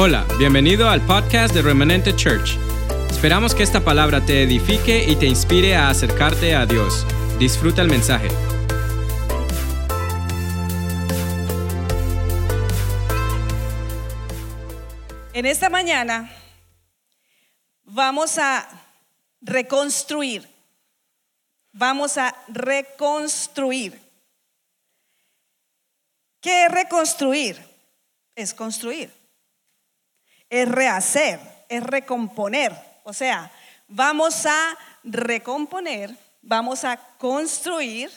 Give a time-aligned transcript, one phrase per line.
[0.00, 2.56] Hola, bienvenido al podcast de Remanente Church.
[3.10, 7.04] Esperamos que esta palabra te edifique y te inspire a acercarte a Dios.
[7.40, 8.28] Disfruta el mensaje.
[15.32, 16.30] En esta mañana
[17.82, 18.68] vamos a
[19.40, 20.48] reconstruir.
[21.72, 24.00] Vamos a reconstruir.
[26.40, 27.60] ¿Qué es reconstruir?
[28.36, 29.17] Es construir
[30.50, 32.74] es rehacer, es recomponer.
[33.04, 33.50] O sea,
[33.88, 38.10] vamos a recomponer, vamos a construir.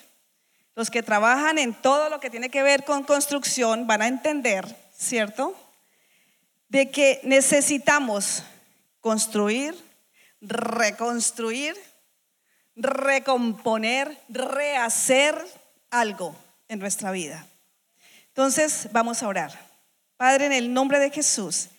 [0.74, 4.66] Los que trabajan en todo lo que tiene que ver con construcción van a entender,
[4.98, 5.54] ¿cierto?
[6.70, 8.44] De que necesitamos
[9.02, 9.76] construir,
[10.40, 11.76] reconstruir,
[12.76, 15.46] recomponer, rehacer
[15.90, 16.36] algo
[16.70, 17.46] en nuestra vida.
[18.28, 19.52] Entonces, vamos a orar.
[20.16, 21.70] Padre, en el nombre de Jesús,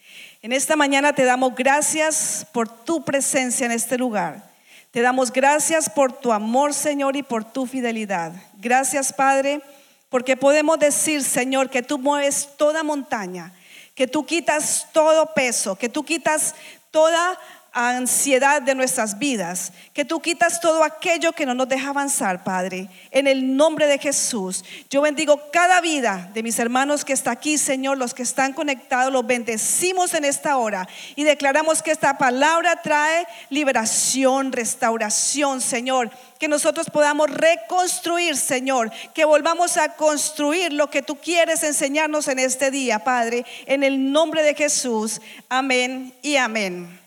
[0.42, 4.42] en esta mañana te damos gracias por tu presencia en este lugar.
[4.90, 8.32] Te damos gracias por tu amor, Señor, y por tu fidelidad.
[8.58, 9.62] Gracias, Padre,
[10.10, 13.52] porque podemos decir, Señor, que tú mueves toda montaña,
[13.94, 16.56] que tú quitas todo peso, que tú quitas
[16.90, 17.38] toda
[17.72, 22.88] ansiedad de nuestras vidas, que tú quitas todo aquello que no nos deja avanzar, Padre.
[23.10, 27.56] En el nombre de Jesús, yo bendigo cada vida de mis hermanos que está aquí,
[27.56, 32.82] Señor, los que están conectados, los bendecimos en esta hora y declaramos que esta palabra
[32.82, 36.10] trae liberación, restauración, Señor.
[36.38, 42.40] Que nosotros podamos reconstruir, Señor, que volvamos a construir lo que tú quieres enseñarnos en
[42.40, 45.20] este día, Padre, en el nombre de Jesús.
[45.48, 47.01] Amén y amén.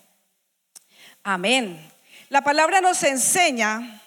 [1.28, 1.92] Amén.
[2.30, 4.00] La palabra nos enseña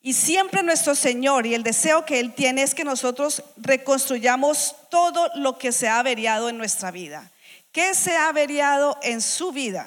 [0.00, 5.30] y siempre nuestro Señor y el deseo que Él tiene es que nosotros reconstruyamos todo
[5.34, 7.30] lo que se ha averiado en nuestra vida.
[7.72, 9.86] ¿Qué se ha averiado en su vida?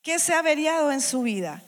[0.00, 1.60] ¿Qué se ha averiado en su vida?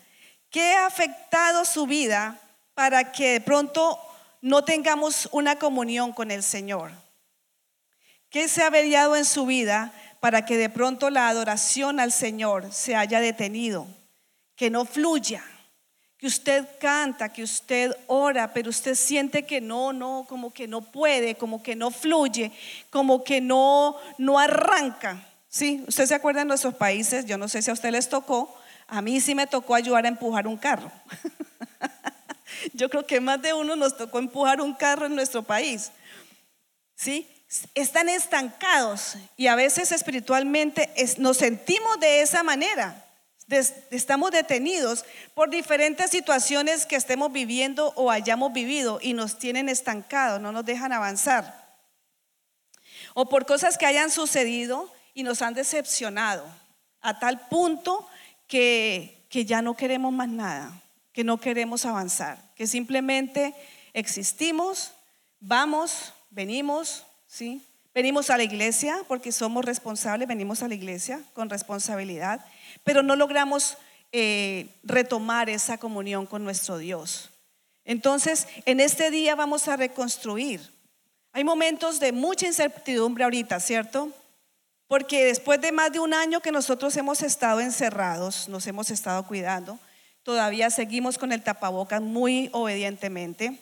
[0.50, 2.38] ¿Qué ha afectado su vida
[2.74, 3.98] para que de pronto
[4.41, 6.92] no tengamos una comunión con el Señor?
[8.30, 9.92] ¿Qué se ha averiado en su vida
[10.26, 13.87] para que de pronto la adoración al Señor se haya detenido,
[14.56, 15.41] que no fluya,
[16.19, 20.81] que usted canta, que usted ora, pero usted siente que no, no, como que no
[20.81, 22.50] puede, como que no fluye,
[22.91, 25.25] como que no, no arranca.
[25.47, 25.84] ¿Sí?
[25.86, 27.25] ¿Usted se acuerda en nuestros países?
[27.25, 28.53] Yo no sé si a usted les tocó,
[28.88, 30.91] a mí sí me tocó ayudar a empujar un carro.
[32.75, 35.92] Yo creo que más de uno nos tocó empujar un carro en nuestro país.
[36.97, 37.28] ¿Sí?
[37.74, 43.04] Están estancados y a veces espiritualmente nos sentimos de esa manera.
[43.90, 50.40] estamos detenidos por diferentes situaciones que estemos viviendo o hayamos vivido y nos tienen estancados,
[50.40, 51.64] no nos dejan avanzar.
[53.14, 56.44] O por cosas que hayan sucedido y nos han decepcionado
[57.00, 58.08] a tal punto
[58.48, 63.54] que, que ya no queremos más nada, que no queremos avanzar, que simplemente
[63.94, 64.92] existimos,
[65.40, 67.62] vamos, venimos, ¿sí?
[67.94, 72.44] Venimos a la iglesia porque somos responsables, venimos a la iglesia con responsabilidad,
[72.84, 73.78] pero no logramos
[74.12, 77.31] eh, retomar esa comunión con nuestro Dios.
[77.84, 80.60] Entonces, en este día vamos a reconstruir.
[81.32, 84.10] Hay momentos de mucha incertidumbre ahorita, ¿cierto?
[84.88, 89.26] Porque después de más de un año que nosotros hemos estado encerrados, nos hemos estado
[89.26, 89.78] cuidando,
[90.22, 93.59] todavía seguimos con el tapabocas muy obedientemente.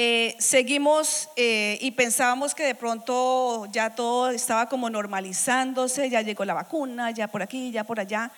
[0.00, 6.44] Eh, seguimos eh, y pensábamos que de pronto ya todo estaba como normalizándose, ya llegó
[6.44, 8.30] la vacuna, ya por aquí, ya por allá,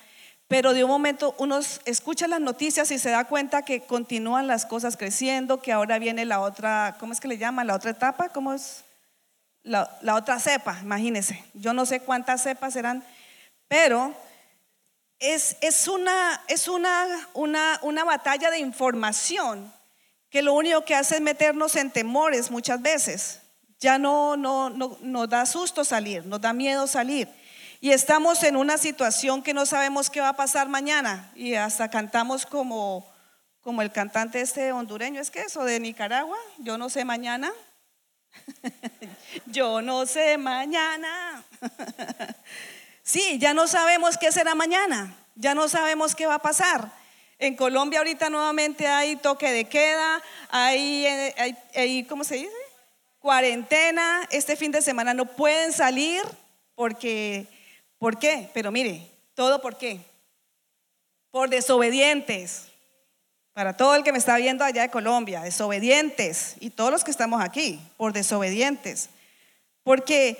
[0.47, 4.65] pero de un momento uno escucha las noticias y se da cuenta que continúan las
[4.65, 7.67] cosas creciendo, que ahora viene la otra, ¿cómo es que le llaman?
[7.67, 8.83] La otra etapa, ¿cómo es?
[9.61, 11.45] La, otra cepa, imagínense.
[11.53, 13.03] Yo no sé cuántas cepas serán,
[13.67, 14.15] pero
[15.19, 17.05] es, es, una, es una,
[17.35, 19.71] una, una batalla de información
[20.31, 23.41] que lo único que hace es meternos en temores muchas veces.
[23.79, 27.27] Ya no, no, no nos da susto salir, nos da miedo salir.
[27.81, 31.31] Y estamos en una situación que no sabemos qué va a pasar mañana.
[31.35, 33.05] Y hasta cantamos como,
[33.59, 36.37] como el cantante este hondureño, ¿es que eso de Nicaragua?
[36.59, 37.51] Yo no sé mañana.
[39.47, 41.43] Yo no sé mañana.
[43.03, 45.13] sí, ya no sabemos qué será mañana.
[45.35, 47.00] Ya no sabemos qué va a pasar.
[47.41, 52.51] En Colombia ahorita nuevamente hay toque de queda, hay, eh, hay, ¿cómo se dice?
[53.17, 54.27] Cuarentena.
[54.29, 56.21] Este fin de semana no pueden salir
[56.75, 57.47] porque,
[57.97, 58.47] ¿por qué?
[58.53, 59.99] Pero mire, todo por qué.
[61.31, 62.67] Por desobedientes.
[63.53, 66.57] Para todo el que me está viendo allá de Colombia, desobedientes.
[66.59, 69.09] Y todos los que estamos aquí, por desobedientes.
[69.81, 70.37] Porque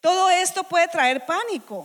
[0.00, 1.84] todo esto puede traer pánico.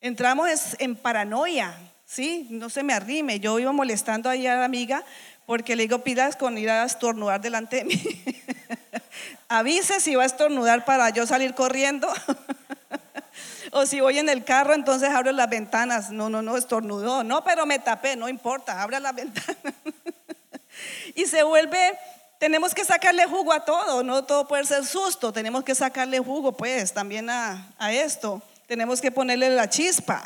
[0.00, 1.78] Entramos en paranoia,
[2.08, 2.46] ¿sí?
[2.50, 3.38] No se me arrime.
[3.38, 5.04] Yo iba molestando ahí a la amiga
[5.46, 8.02] porque le digo, pidas con ir a estornudar delante de mí.
[9.48, 12.08] Avise si va a estornudar para yo salir corriendo.
[13.72, 16.10] o si voy en el carro, entonces abro las ventanas.
[16.10, 17.24] No, no, no, estornudó.
[17.24, 19.74] No, pero me tapé, no importa, abre la ventana.
[21.14, 21.98] y se vuelve,
[22.38, 26.52] tenemos que sacarle jugo a todo, no todo puede ser susto, tenemos que sacarle jugo
[26.52, 28.42] pues también a, esto.
[28.66, 30.22] Tenemos que ponerle la chispa.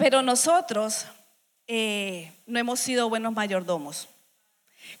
[0.00, 1.04] Pero nosotros
[1.66, 4.08] eh, no hemos sido buenos mayordomos.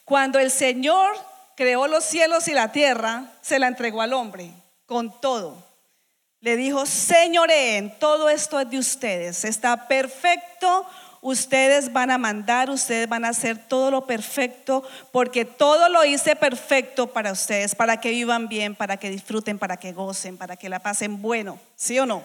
[0.04, 1.16] Cuando el Señor
[1.56, 4.50] creó los cielos y la tierra, se la entregó al hombre
[4.84, 5.56] con todo.
[6.40, 10.86] Le dijo, señoreen, todo esto es de ustedes, está perfecto,
[11.22, 16.36] ustedes van a mandar, ustedes van a hacer todo lo perfecto, porque todo lo hice
[16.36, 20.68] perfecto para ustedes, para que vivan bien, para que disfruten, para que gocen, para que
[20.68, 22.22] la pasen bueno, ¿sí o no?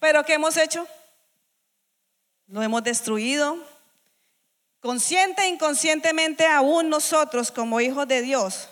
[0.00, 0.84] Pero ¿qué hemos hecho?
[2.46, 3.56] Lo hemos destruido.
[4.80, 8.68] Consciente e inconscientemente aún nosotros como hijos de Dios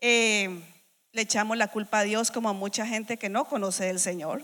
[0.00, 0.62] eh,
[1.12, 4.42] le echamos la culpa a Dios como a mucha gente que no conoce del Señor,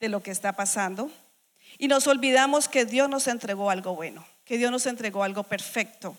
[0.00, 1.10] de lo que está pasando.
[1.78, 6.16] Y nos olvidamos que Dios nos entregó algo bueno, que Dios nos entregó algo perfecto.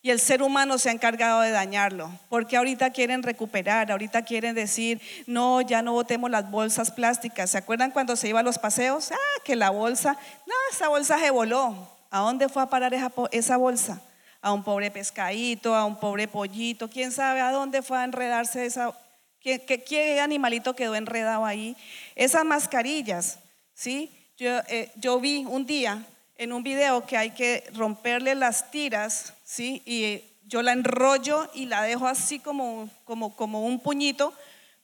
[0.00, 4.54] Y el ser humano se ha encargado de dañarlo, porque ahorita quieren recuperar, ahorita quieren
[4.54, 7.50] decir, no, ya no botemos las bolsas plásticas.
[7.50, 9.10] ¿Se acuerdan cuando se iba a los paseos?
[9.10, 10.16] Ah, que la bolsa,
[10.46, 11.88] no, esa bolsa se voló.
[12.10, 12.94] ¿A dónde fue a parar
[13.32, 14.00] esa, bolsa?
[14.40, 18.66] A un pobre pescadito, a un pobre pollito, quién sabe a dónde fue a enredarse
[18.66, 18.92] esa,
[19.40, 21.76] qué, qué, animalito quedó enredado ahí.
[22.14, 23.40] Esas mascarillas,
[23.74, 24.12] ¿sí?
[24.38, 26.04] Eh, yo vi un día
[26.36, 29.82] en un video que hay que romperle las tiras, ¿sí?
[29.86, 34.34] Y yo la enrollo y la dejo así como, como, como un puñito,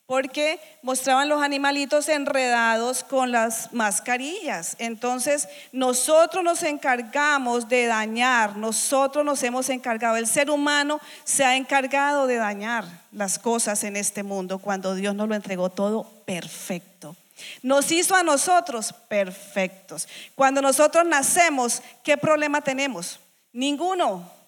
[0.07, 4.77] porque mostraban los animalitos enredados con las mascarillas.
[4.79, 11.57] Entonces, nosotros nos encargamos de dañar, nosotros nos hemos encargado, el ser humano se ha
[11.57, 17.17] encargado de dañar las cosas en este mundo cuando Dios nos lo entregó todo perfecto.
[17.63, 20.09] Nos hizo a nosotros perfectos.
[20.35, 23.19] Cuando nosotros nacemos, ¿qué problema tenemos?
[23.53, 24.44] Ninguno.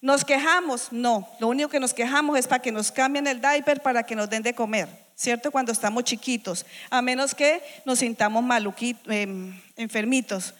[0.00, 0.92] ¿Nos quejamos?
[0.92, 1.28] No.
[1.38, 4.30] Lo único que nos quejamos es para que nos cambien el diaper para que nos
[4.30, 5.50] den de comer, ¿cierto?
[5.50, 6.64] Cuando estamos chiquitos.
[6.88, 10.54] A menos que nos sintamos maluquitos, em, enfermitos.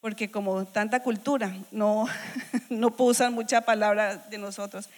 [0.00, 2.06] Porque como tanta cultura, no,
[2.70, 4.88] no usan mucha palabra de nosotros.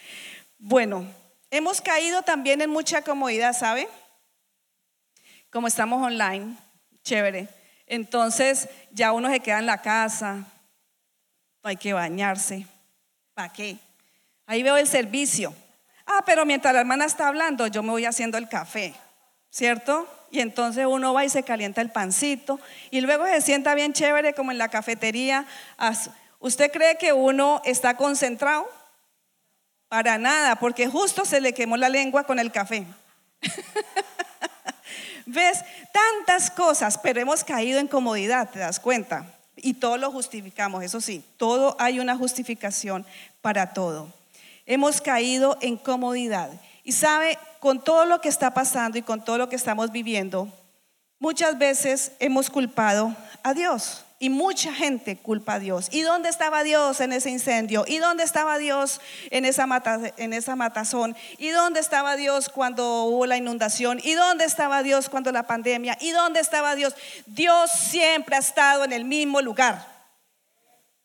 [0.57, 1.05] Bueno,
[1.51, 3.87] hemos caído también en mucha comodidad, ¿sabe?
[5.49, 6.55] como estamos online,
[7.03, 7.47] chévere.
[7.87, 10.45] Entonces ya uno se queda en la casa,
[11.63, 12.67] no hay que bañarse.
[13.33, 13.77] ¿Para qué?
[14.49, 15.53] Ahí veo el servicio.
[16.07, 18.95] Ah, pero mientras la hermana está hablando, yo me voy haciendo el café,
[19.51, 20.07] ¿cierto?
[20.31, 22.59] Y entonces uno va y se calienta el pancito
[22.89, 25.45] y luego se sienta bien chévere como en la cafetería.
[26.39, 28.67] ¿Usted cree que uno está concentrado?
[29.87, 32.87] Para nada, porque justo se le quemó la lengua con el café.
[35.27, 35.59] ¿Ves?
[35.93, 39.27] Tantas cosas, pero hemos caído en comodidad, ¿te das cuenta?
[39.57, 43.05] Y todo lo justificamos, eso sí, todo hay una justificación
[43.43, 44.17] para todo.
[44.69, 46.51] Hemos caído en comodidad.
[46.83, 50.47] Y sabe, con todo lo que está pasando y con todo lo que estamos viviendo,
[51.17, 54.05] muchas veces hemos culpado a Dios.
[54.19, 55.87] Y mucha gente culpa a Dios.
[55.91, 57.83] ¿Y dónde estaba Dios en ese incendio?
[57.87, 59.65] ¿Y dónde estaba Dios en esa,
[60.17, 61.15] en esa matazón?
[61.39, 63.99] ¿Y dónde estaba Dios cuando hubo la inundación?
[64.03, 65.97] ¿Y dónde estaba Dios cuando la pandemia?
[65.99, 66.93] ¿Y dónde estaba Dios?
[67.25, 69.83] Dios siempre ha estado en el mismo lugar.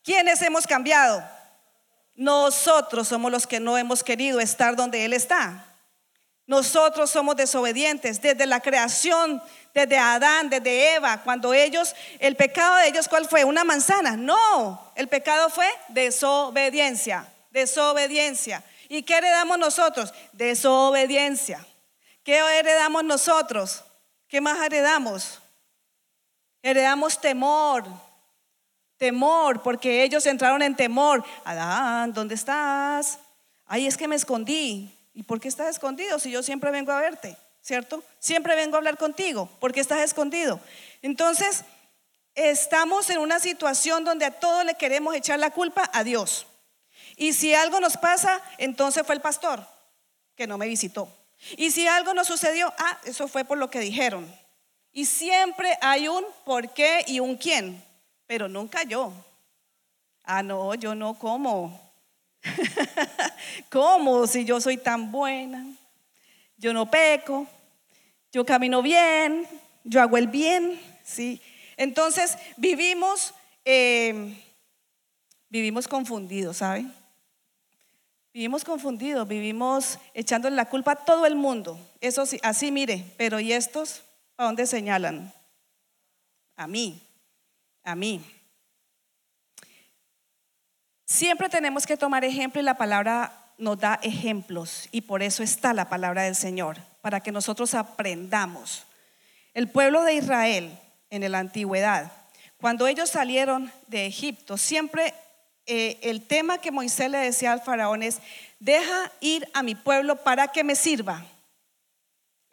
[0.02, 1.24] ¿Quiénes hemos cambiado?
[2.14, 5.66] Nosotros somos los que no hemos querido estar donde Él está.
[6.46, 9.42] Nosotros somos desobedientes desde la creación
[9.74, 13.44] desde Adán, desde Eva, cuando ellos, el pecado de ellos, ¿cuál fue?
[13.44, 14.16] Una manzana.
[14.16, 18.62] No, el pecado fue desobediencia, desobediencia.
[18.88, 20.14] ¿Y qué heredamos nosotros?
[20.32, 21.66] Desobediencia.
[22.22, 23.82] ¿Qué heredamos nosotros?
[24.28, 25.40] ¿Qué más heredamos?
[26.62, 27.84] Heredamos temor,
[29.04, 31.24] temor, porque ellos entraron en temor.
[31.44, 33.18] Adán, ¿dónde estás?
[33.66, 34.96] Ay, es que me escondí.
[35.12, 37.36] ¿Y por qué estás escondido si yo siempre vengo a verte?
[37.64, 38.04] ¿cierto?
[38.18, 40.60] Siempre vengo a hablar contigo porque estás escondido.
[41.02, 41.64] Entonces,
[42.34, 46.46] estamos en una situación donde a todos le queremos echar la culpa a Dios.
[47.16, 49.66] Y si algo nos pasa, entonces fue el pastor
[50.36, 51.08] que no me visitó.
[51.56, 54.30] Y si algo nos sucedió, ah, eso fue por lo que dijeron.
[54.92, 57.83] Y siempre hay un por qué y un quién,
[58.26, 59.12] pero nunca yo.
[60.22, 61.80] Ah, no, yo no como.
[63.70, 65.64] ¿Cómo si yo soy tan buena?
[66.56, 67.46] yo no peco,
[68.32, 69.46] yo camino bien,
[69.84, 71.40] yo hago el bien, ¿sí?
[71.76, 74.34] Entonces vivimos, eh,
[75.48, 76.92] vivimos confundidos, ¿saben?
[78.32, 81.78] Vivimos confundidos, vivimos echándole la culpa a todo el mundo.
[82.00, 84.02] Eso sí, así mire, pero ¿y estos
[84.36, 85.32] a dónde señalan?
[86.56, 87.00] A mí,
[87.84, 88.24] a mí.
[91.04, 95.72] Siempre tenemos que tomar ejemplo y la palabra nos da ejemplos y por eso está
[95.72, 98.84] la palabra del Señor, para que nosotros aprendamos.
[99.52, 100.76] El pueblo de Israel
[101.10, 102.10] en la antigüedad,
[102.56, 105.14] cuando ellos salieron de Egipto, siempre
[105.66, 108.20] eh, el tema que Moisés le decía al faraón es,
[108.58, 111.24] deja ir a mi pueblo para que me sirva.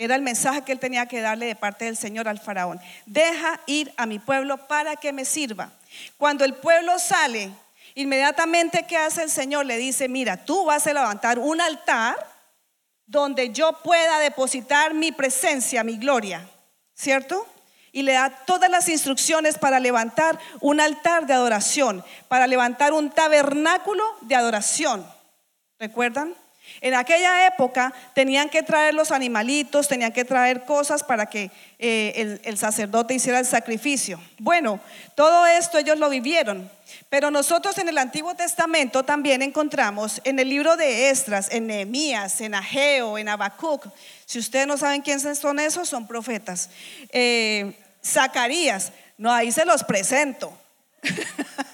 [0.01, 2.81] Era el mensaje que él tenía que darle de parte del Señor al faraón.
[3.05, 5.69] Deja ir a mi pueblo para que me sirva.
[6.17, 7.51] Cuando el pueblo sale,
[7.93, 9.67] inmediatamente ¿qué hace el Señor?
[9.67, 12.15] Le dice, mira, tú vas a levantar un altar
[13.05, 16.49] donde yo pueda depositar mi presencia, mi gloria.
[16.95, 17.47] ¿Cierto?
[17.91, 23.11] y le da todas las instrucciones para levantar un altar de adoración, para levantar un
[23.11, 25.05] tabernáculo de adoración.
[25.77, 26.33] ¿Recuerdan?
[26.79, 32.39] En aquella época tenían que traer los animalitos, tenían que traer cosas para que eh,
[32.43, 34.19] el, sacerdote hiciera el sacrificio.
[34.39, 34.79] Bueno,
[35.15, 36.69] todo esto ellos lo vivieron,
[37.09, 42.41] pero nosotros en el Antiguo Testamento también encontramos en el libro de Estras, en Nehemías,
[42.41, 43.87] en Ageo, en Habacuc.
[44.25, 46.69] Si ustedes no saben quiénes son esos, son profetas.
[47.09, 47.73] Eh,
[48.03, 50.57] Zacarías, no, ahí se los presento.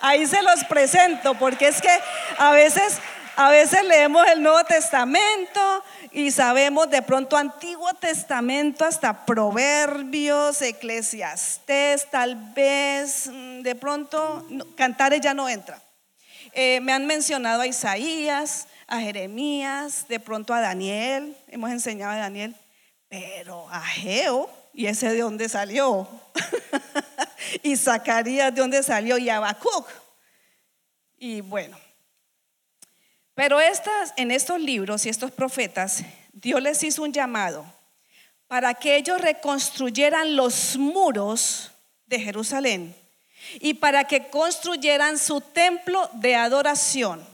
[0.00, 1.88] ahí se los presento, porque es que
[2.40, 2.98] a veces,
[3.36, 12.10] a veces leemos el Nuevo Testamento y sabemos de pronto Antiguo Testamento hasta Proverbios, Eclesiastés,
[12.10, 15.82] tal vez, mm, de pronto Cantares ya no entra.
[16.54, 22.16] Eh, me han mencionado a Isaías, a Jeremías, de pronto a Daniel, hemos enseñado a
[22.16, 22.56] Daniel.
[23.10, 26.08] Pero Ageo, ¿y ese de dónde salió?
[27.62, 29.18] y Zacarías, ¿de dónde salió?
[29.18, 29.86] Y Habacuc.
[31.18, 31.76] Y bueno,
[33.40, 36.04] pero estas, en estos libros y estos profetas,
[36.34, 37.64] Dios les hizo un llamado
[38.48, 41.70] para que ellos reconstruyeran los muros
[42.04, 42.94] de Jerusalén
[43.58, 47.26] y para que construyeran su templo de adoración.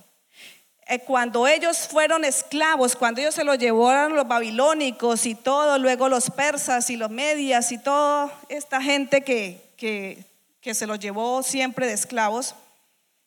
[0.87, 6.09] Eh, cuando ellos fueron esclavos, cuando ellos se los llevaron los babilónicos y todo, luego
[6.09, 10.25] los persas y los medias y toda esta gente que, que,
[10.61, 12.55] que se los llevó siempre de esclavos,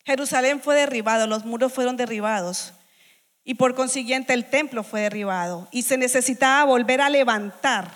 [0.06, 2.74] Jerusalén fue derribado, los muros fueron derribados
[3.44, 7.90] y por consiguiente el templo fue derribado y se necesitaba volver a levantar,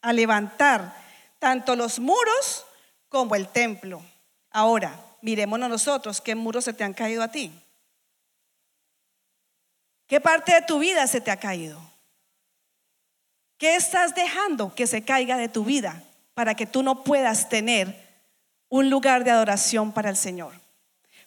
[0.00, 0.96] a levantar
[1.38, 2.64] tanto los muros
[3.08, 4.02] como el templo.
[4.50, 7.52] Ahora, miremonos nosotros, ¿qué muros se te han caído a ti?
[10.06, 11.80] ¿Qué parte de tu vida se te ha caído?
[13.58, 16.02] ¿Qué estás dejando que se caiga de tu vida
[16.34, 17.94] para que tú no puedas tener
[18.68, 20.63] un lugar de adoración para el Señor?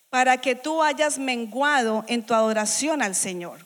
[0.09, 3.65] Para que tú hayas menguado en tu adoración al Señor.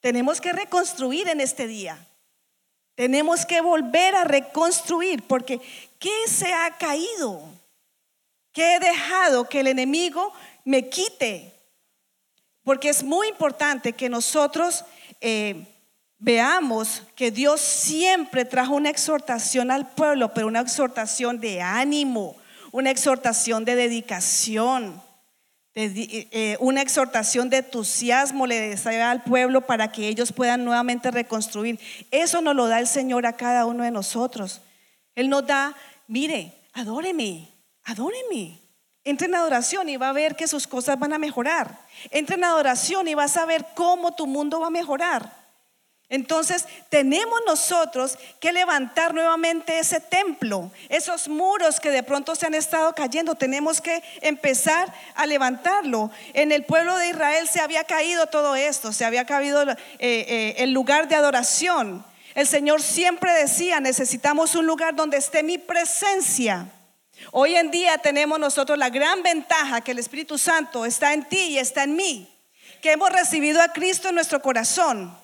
[0.00, 2.06] Tenemos que reconstruir en este día.
[2.94, 5.60] Tenemos que volver a reconstruir porque
[5.98, 7.42] ¿qué se ha caído?
[8.52, 10.32] ¿Qué he dejado que el enemigo
[10.64, 11.54] me quite?
[12.62, 14.84] Porque es muy importante que nosotros
[15.20, 15.66] eh,
[16.18, 22.36] veamos que Dios siempre trajo una exhortación al pueblo, pero una exhortación de ánimo,
[22.70, 25.02] una exhortación de dedicación,
[26.58, 31.78] una exhortación de entusiasmo le desea al pueblo para que ellos puedan nuevamente reconstruir.
[32.10, 34.62] Eso nos lo da el Señor a cada uno de nosotros.
[35.14, 35.76] Él nos da,
[36.08, 37.48] mire, adóreme,
[37.84, 38.60] adóreme.
[39.04, 41.86] Entra en adoración y va a ver que sus cosas van a mejorar.
[42.10, 45.39] Entra en adoración y vas a ver cómo tu mundo va a mejorar.
[46.10, 52.54] Entonces tenemos nosotros que levantar nuevamente ese templo, esos muros que de pronto se han
[52.54, 56.10] estado cayendo, tenemos que empezar a levantarlo.
[56.34, 60.54] En el pueblo de Israel se había caído todo esto, se había caído eh, eh,
[60.58, 62.04] el lugar de adoración.
[62.34, 66.66] El Señor siempre decía, necesitamos un lugar donde esté mi presencia.
[67.30, 71.50] Hoy en día tenemos nosotros la gran ventaja que el Espíritu Santo está en ti
[71.50, 72.36] y está en mí,
[72.82, 75.19] que hemos recibido a Cristo en nuestro corazón.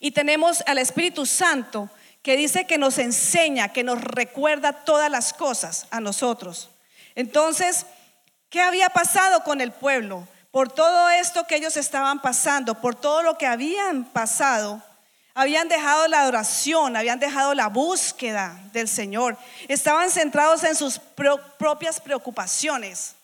[0.00, 1.90] Y tenemos al Espíritu Santo
[2.22, 6.70] que dice que nos enseña, que nos recuerda todas las cosas a nosotros.
[7.14, 7.86] Entonces,
[8.48, 10.26] ¿qué había pasado con el pueblo?
[10.50, 14.82] Por todo esto que ellos estaban pasando, por todo lo que habían pasado,
[15.34, 19.38] habían dejado la adoración, habían dejado la búsqueda del Señor.
[19.68, 23.14] Estaban centrados en sus propias preocupaciones,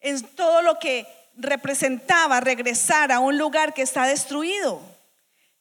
[0.00, 4.93] en todo lo que representaba regresar a un lugar que está destruido.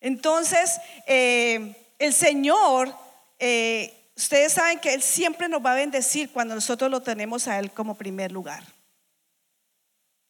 [0.03, 2.93] Entonces, eh, el Señor,
[3.39, 7.57] eh, ustedes saben que Él siempre nos va a bendecir cuando nosotros lo tenemos a
[7.57, 8.65] Él como primer lugar.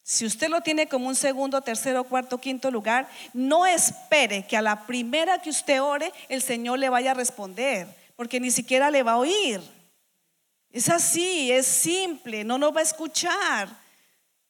[0.04, 4.62] Si usted lo tiene como un segundo, tercero, cuarto, quinto lugar, no espere que a
[4.62, 9.02] la primera que usted ore el Señor le vaya a responder, porque ni siquiera le
[9.02, 9.60] va a oír.
[10.70, 13.68] Es así, es simple, no nos va a escuchar.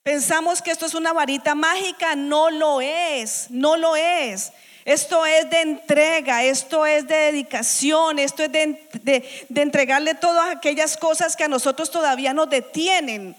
[0.02, 4.52] Pensamos que esto es una varita mágica, no lo es, no lo es.
[4.84, 10.96] Esto es de entrega, esto es de dedicación, esto es de, de entregarle todas aquellas
[10.96, 13.36] cosas que a nosotros todavía nos detienen.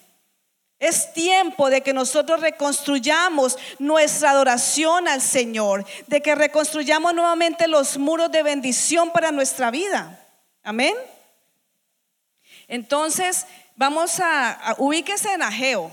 [0.80, 7.98] Es tiempo de que nosotros reconstruyamos nuestra adoración al Señor, de que reconstruyamos nuevamente los
[7.98, 10.20] muros de bendición para nuestra vida.
[10.64, 10.96] Amén.
[12.68, 15.92] Entonces, vamos a, ubíquese en Ageo.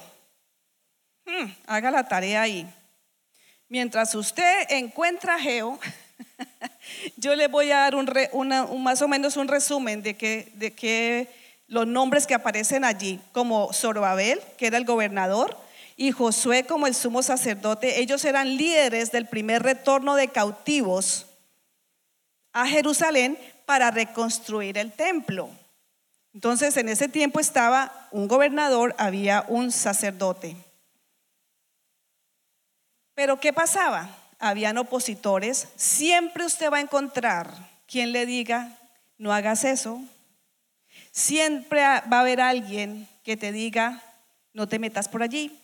[1.27, 2.67] Hmm, haga la tarea ahí.
[3.73, 5.81] Mientras usted encuentra Ageo,
[7.17, 11.31] yo le voy a dar un, más o menos un resumen de que, de que
[11.69, 15.57] los nombres que aparecen allí, como Zorobabel, que era el gobernador,
[15.97, 21.25] y Josué como el sumo sacerdote, ellos eran líderes del primer retorno de cautivos
[22.53, 25.49] a Jerusalén para reconstruir el templo.
[26.35, 30.59] Entonces, en ese tiempo estaba un gobernador, había un sacerdote.
[33.15, 34.09] Pero ¿qué pasaba?
[34.39, 35.69] Habían opositores.
[35.77, 37.53] Siempre usted va a encontrar
[37.87, 38.79] quien le diga,
[39.19, 40.01] no hagas eso,
[41.13, 44.03] Siempre va a haber alguien que te diga,
[44.55, 45.61] no te metas por allí.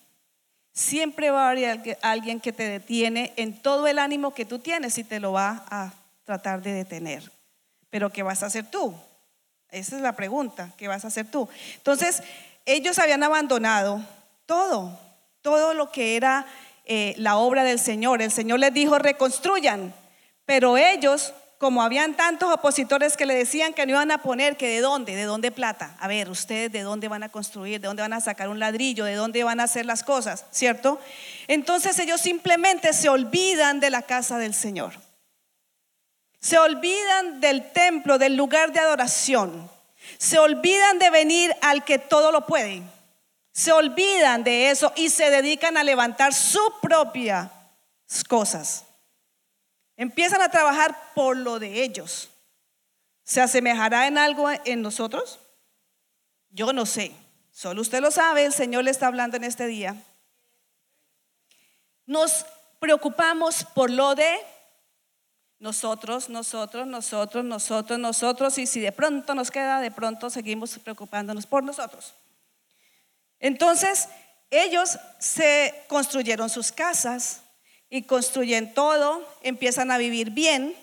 [0.71, 4.97] Siempre va a haber alguien que te detiene en todo el ánimo que tú tienes
[4.99, 5.91] y te lo va a
[6.23, 7.31] tratar de detener.
[7.89, 8.93] Pero ¿qué vas a hacer tú?
[9.71, 11.49] Esa es la pregunta, ¿qué vas a hacer tú?
[11.75, 12.21] Entonces,
[12.65, 14.03] ellos habían abandonado
[14.45, 14.99] todo,
[15.41, 16.45] todo lo que era
[16.89, 18.21] eh, la obra del Señor.
[18.21, 19.93] El Señor les dijo, reconstruyan,
[20.45, 24.69] pero ellos como habían tantos opositores que le decían que no iban a poner, que
[24.69, 25.95] de dónde, de dónde plata.
[25.99, 29.03] A ver, ustedes de dónde van a construir, de dónde van a sacar un ladrillo,
[29.03, 30.99] de dónde van a hacer las cosas, ¿cierto?
[31.47, 34.93] Entonces ellos simplemente se olvidan de la casa del Señor.
[36.39, 39.69] Se olvidan del templo, del lugar de adoración.
[40.17, 42.81] Se olvidan de venir al que todo lo puede.
[43.51, 47.49] Se olvidan de eso y se dedican a levantar sus propias
[48.27, 48.85] cosas.
[49.97, 52.29] Empiezan a trabajar por lo de ellos.
[53.23, 55.39] ¿Se asemejará en algo en nosotros?
[56.49, 57.11] Yo no sé.
[57.51, 59.95] Solo usted lo sabe, el Señor le está hablando en este día.
[62.05, 62.45] Nos
[62.79, 64.39] preocupamos por lo de
[65.59, 71.45] nosotros, nosotros, nosotros, nosotros, nosotros, y si de pronto nos queda, de pronto seguimos preocupándonos
[71.45, 72.13] por nosotros.
[73.39, 74.09] Entonces,
[74.49, 77.41] ellos se construyeron sus casas,
[77.89, 80.75] y construyen todo, empiezan a vivir bien,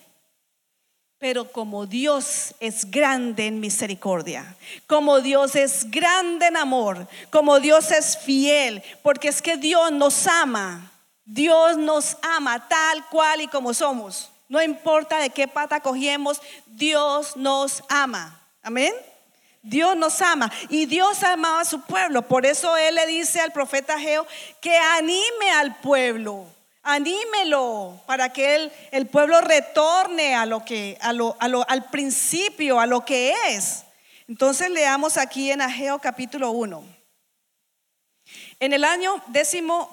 [1.19, 7.91] pero como Dios es grande en misericordia, como Dios es grande en amor, como Dios
[7.91, 10.91] es fiel, porque es que Dios nos ama,
[11.25, 14.29] Dios nos ama tal cual y como somos.
[14.49, 18.47] No importa de qué pata cogemos, Dios nos ama.
[18.61, 18.93] Amén.
[19.67, 22.21] Dios nos ama y Dios amaba a su pueblo.
[22.21, 24.25] Por eso Él le dice al profeta Geo
[24.61, 26.47] que anime al pueblo
[26.87, 33.03] anímelo para que el, pueblo retorne a lo que, a lo, al principio, a lo
[33.03, 33.83] que es.
[34.27, 36.83] Entonces leamos aquí en Ageo capítulo 1.
[38.59, 39.89] En el año décimo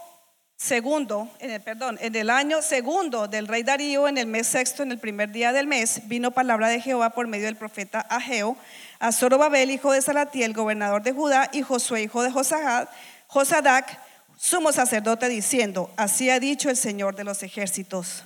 [0.56, 4.84] segundo, en el, perdón, en el año segundo del rey Darío, en el mes sexto,
[4.84, 8.56] en el primer día del mes, vino palabra de Jehová por medio del profeta Ageo
[8.98, 12.88] a Zorobabel, hijo de Salatiel, gobernador de Judá, y Josué, hijo de Josadac,
[13.26, 14.00] Josadac
[14.36, 18.24] sumo sacerdote diciendo, así ha dicho el Señor de los ejércitos.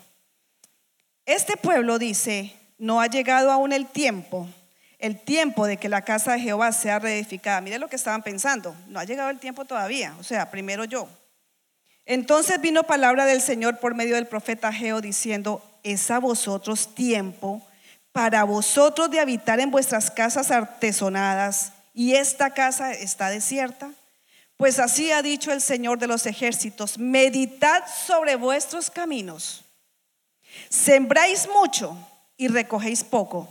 [1.26, 4.48] Este pueblo dice, no ha llegado aún el tiempo,
[4.98, 7.60] el tiempo de que la casa de Jehová sea reedificada.
[7.60, 11.08] Mire lo que estaban pensando, no ha llegado el tiempo todavía, o sea, primero yo.
[12.06, 17.62] Entonces vino palabra del Señor por medio del profeta Geo diciendo, es a vosotros tiempo
[18.12, 23.90] para vosotros de habitar en vuestras casas artesonadas y esta casa está desierta.
[24.56, 29.64] Pues así ha dicho el Señor de los ejércitos, meditad sobre vuestros caminos.
[30.68, 31.96] Sembráis mucho
[32.36, 33.48] y recogéis poco.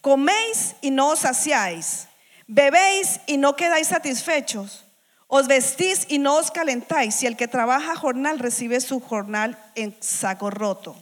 [0.00, 2.08] Coméis y no os saciáis.
[2.46, 4.84] Bebéis y no quedáis satisfechos.
[5.26, 7.22] Os vestís y no os calentáis.
[7.22, 10.96] Y el que trabaja jornal recibe su jornal en saco roto.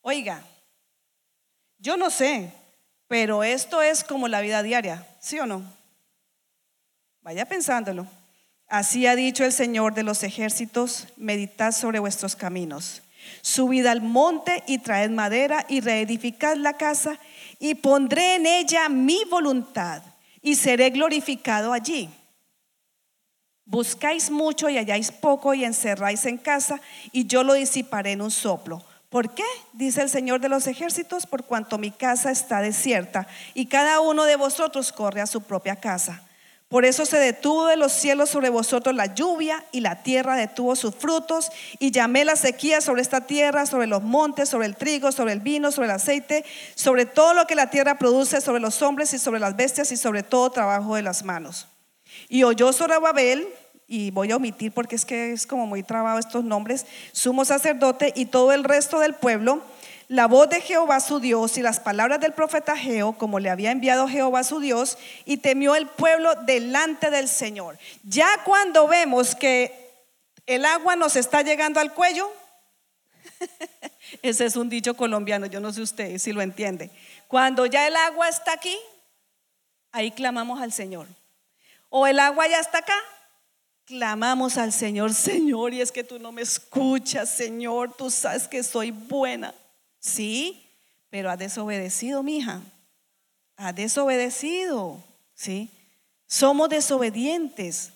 [0.00, 0.42] Oiga,
[1.78, 2.52] yo no sé,
[3.06, 5.62] pero esto es como la vida diaria, ¿sí o no?
[7.22, 8.06] Vaya pensándolo.
[8.68, 13.02] Así ha dicho el Señor de los ejércitos, meditad sobre vuestros caminos.
[13.40, 17.18] Subid al monte y traed madera y reedificad la casa
[17.58, 20.02] y pondré en ella mi voluntad
[20.42, 22.10] y seré glorificado allí.
[23.64, 26.80] Buscáis mucho y halláis poco y encerráis en casa
[27.12, 28.82] y yo lo disiparé en un soplo.
[29.08, 29.44] ¿Por qué?
[29.72, 34.24] Dice el Señor de los ejércitos, por cuanto mi casa está desierta y cada uno
[34.24, 36.22] de vosotros corre a su propia casa.
[36.68, 40.76] Por eso se detuvo de los cielos sobre vosotros la lluvia y la tierra detuvo
[40.76, 45.10] sus frutos y llamé la sequía sobre esta tierra, sobre los montes, sobre el trigo,
[45.10, 46.44] sobre el vino, sobre el aceite,
[46.74, 49.96] sobre todo lo que la tierra produce, sobre los hombres y sobre las bestias y
[49.96, 51.68] sobre todo trabajo de las manos.
[52.28, 53.48] Y oyó Zorobabel,
[53.88, 58.12] y voy a omitir porque es que es como muy trabado estos nombres, sumo sacerdote
[58.14, 59.62] y todo el resto del pueblo,
[60.08, 63.70] la voz de Jehová su Dios y las palabras del profeta Geo, como le había
[63.70, 67.78] enviado Jehová su Dios, y temió el pueblo delante del Señor.
[68.04, 69.90] Ya cuando vemos que
[70.46, 72.30] el agua nos está llegando al cuello,
[74.22, 76.90] ese es un dicho colombiano, yo no sé usted si lo entiende.
[77.26, 78.78] Cuando ya el agua está aquí,
[79.92, 81.06] ahí clamamos al Señor.
[81.90, 82.98] O el agua ya está acá,
[83.88, 88.62] clamamos al Señor, Señor, y es que tú no me escuchas, Señor, tú sabes que
[88.62, 89.54] soy buena.
[89.98, 90.62] Sí,
[91.08, 92.60] pero ha desobedecido, mi hija.
[93.56, 95.02] Ha desobedecido,
[95.34, 95.70] ¿sí?
[96.26, 97.92] Somos desobedientes.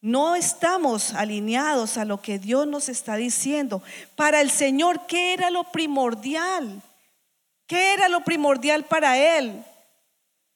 [0.00, 3.84] No estamos alineados a lo que Dios nos está diciendo.
[4.16, 6.82] Para el Señor, ¿qué era lo primordial?
[7.68, 9.64] ¿Qué era lo primordial para Él?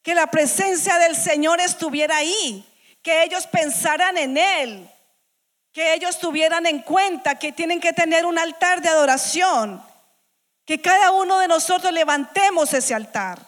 [0.02, 2.66] Que la presencia del Señor estuviera ahí,
[3.04, 4.90] que ellos pensaran en Él,
[5.72, 9.80] que ellos tuvieran en cuenta que tienen que tener un altar de adoración
[10.64, 13.38] que cada uno de nosotros levantemos ese altar.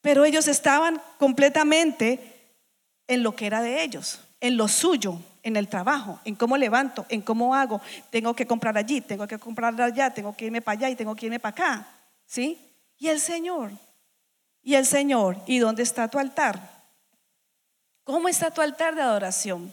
[0.00, 2.58] Pero ellos estaban completamente
[3.06, 7.06] en lo que era de ellos, en lo suyo, en el trabajo, en cómo levanto,
[7.08, 7.80] en cómo hago.
[8.10, 11.14] Tengo que comprar allí, tengo que comprar allá, tengo que irme para allá y tengo
[11.14, 11.88] que irme para acá.
[12.26, 12.58] ¿Sí?
[12.98, 13.70] Y el Señor.
[14.60, 15.36] Y el Señor.
[15.46, 16.71] ¿Y dónde está tu altar?
[18.04, 19.72] ¿Cómo está tu altar de adoración?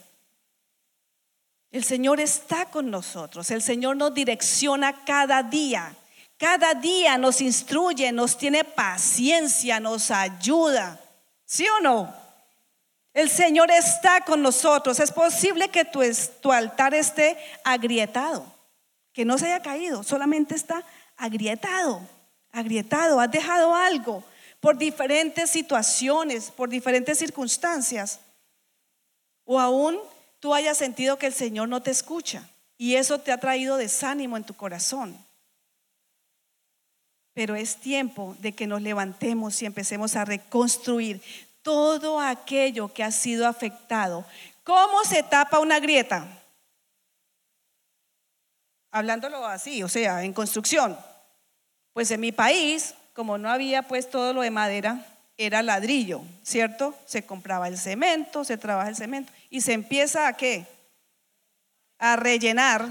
[1.71, 5.95] El Señor está con nosotros, el Señor nos direcciona cada día,
[6.37, 10.99] cada día nos instruye, nos tiene paciencia, nos ayuda.
[11.45, 12.13] ¿Sí o no?
[13.13, 14.99] El Señor está con nosotros.
[14.99, 18.45] Es posible que tu, altar esté agrietado,
[19.13, 20.83] que no se haya caído, solamente está
[21.17, 22.01] agrietado,
[22.51, 23.19] agrietado.
[23.19, 24.23] Has dejado algo
[24.59, 28.19] por diferentes situaciones, por diferentes circunstancias.
[29.45, 29.99] O aún
[30.39, 34.37] tú hayas sentido que el Señor no te escucha y eso te ha traído desánimo
[34.37, 35.17] en tu corazón.
[37.33, 41.21] Pero es tiempo de que nos levantemos y empecemos a reconstruir
[41.61, 44.25] todo aquello que ha sido afectado.
[44.63, 46.27] ¿Cómo se tapa una grieta?
[48.91, 50.97] Hablándolo así, o sea, en construcción.
[51.93, 55.05] Pues en mi país, como no había pues todo lo de madera,
[55.35, 56.95] era ladrillo, ¿cierto?
[57.05, 60.65] Se compraba el cemento, se trabaja el cemento y se empieza a qué?
[61.97, 62.87] A rellenar,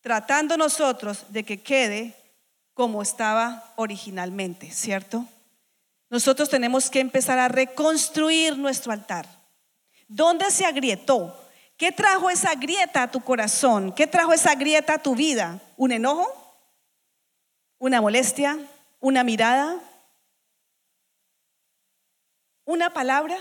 [0.00, 2.16] tratando nosotros de que quede
[2.74, 5.24] como estaba originalmente, ¿cierto?
[6.08, 9.24] Nosotros tenemos que empezar a reconstruir nuestro altar.
[10.08, 11.48] ¿Dónde se agrietó?
[11.76, 13.92] ¿Qué trajo esa grieta a tu corazón?
[13.92, 15.60] ¿Qué trajo esa grieta a tu vida?
[15.76, 16.26] ¿Un enojo?
[17.78, 18.58] ¿Una molestia?
[19.00, 19.80] ¿Una mirada?
[22.70, 23.36] una palabra?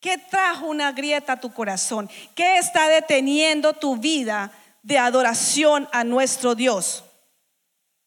[0.00, 2.10] ¿Qué trajo una grieta a tu corazón?
[2.34, 4.50] ¿Qué está deteniendo tu vida
[4.82, 7.04] de adoración a nuestro Dios?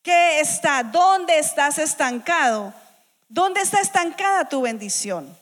[0.01, 0.83] ¿Qué está?
[0.83, 2.73] ¿Dónde estás estancado?
[3.29, 5.37] ¿Dónde está estancada tu bendición?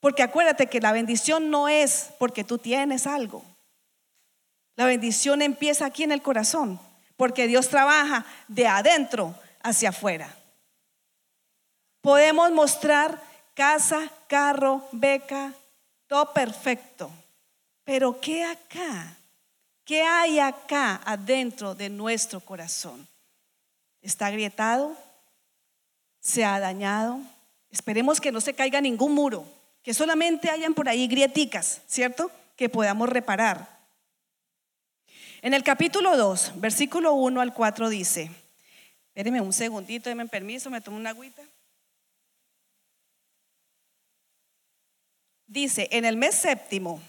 [0.00, 3.42] Porque acuérdate que la bendición no es porque tú tienes algo.
[4.76, 6.78] La bendición empieza aquí en el corazón,
[7.16, 10.32] porque Dios trabaja de adentro hacia afuera.
[12.00, 13.20] Podemos mostrar
[13.54, 15.52] casa, carro, beca,
[16.06, 17.10] todo perfecto.
[17.82, 19.16] Pero ¿qué acá?
[19.84, 23.08] ¿Qué hay acá adentro de nuestro corazón?
[24.00, 24.96] ¿Está agrietado?
[26.20, 27.18] ¿Se ha dañado?
[27.70, 29.46] Esperemos que no se caiga ningún muro,
[29.82, 32.30] que solamente hayan por ahí grieticas, ¿cierto?
[32.56, 33.74] Que podamos reparar.
[35.42, 38.30] En el capítulo 2, versículo 1 al 4 dice,
[39.14, 41.42] espérenme un segundito, denme permiso, me tomo una agüita.
[45.46, 47.00] Dice, en el mes séptimo,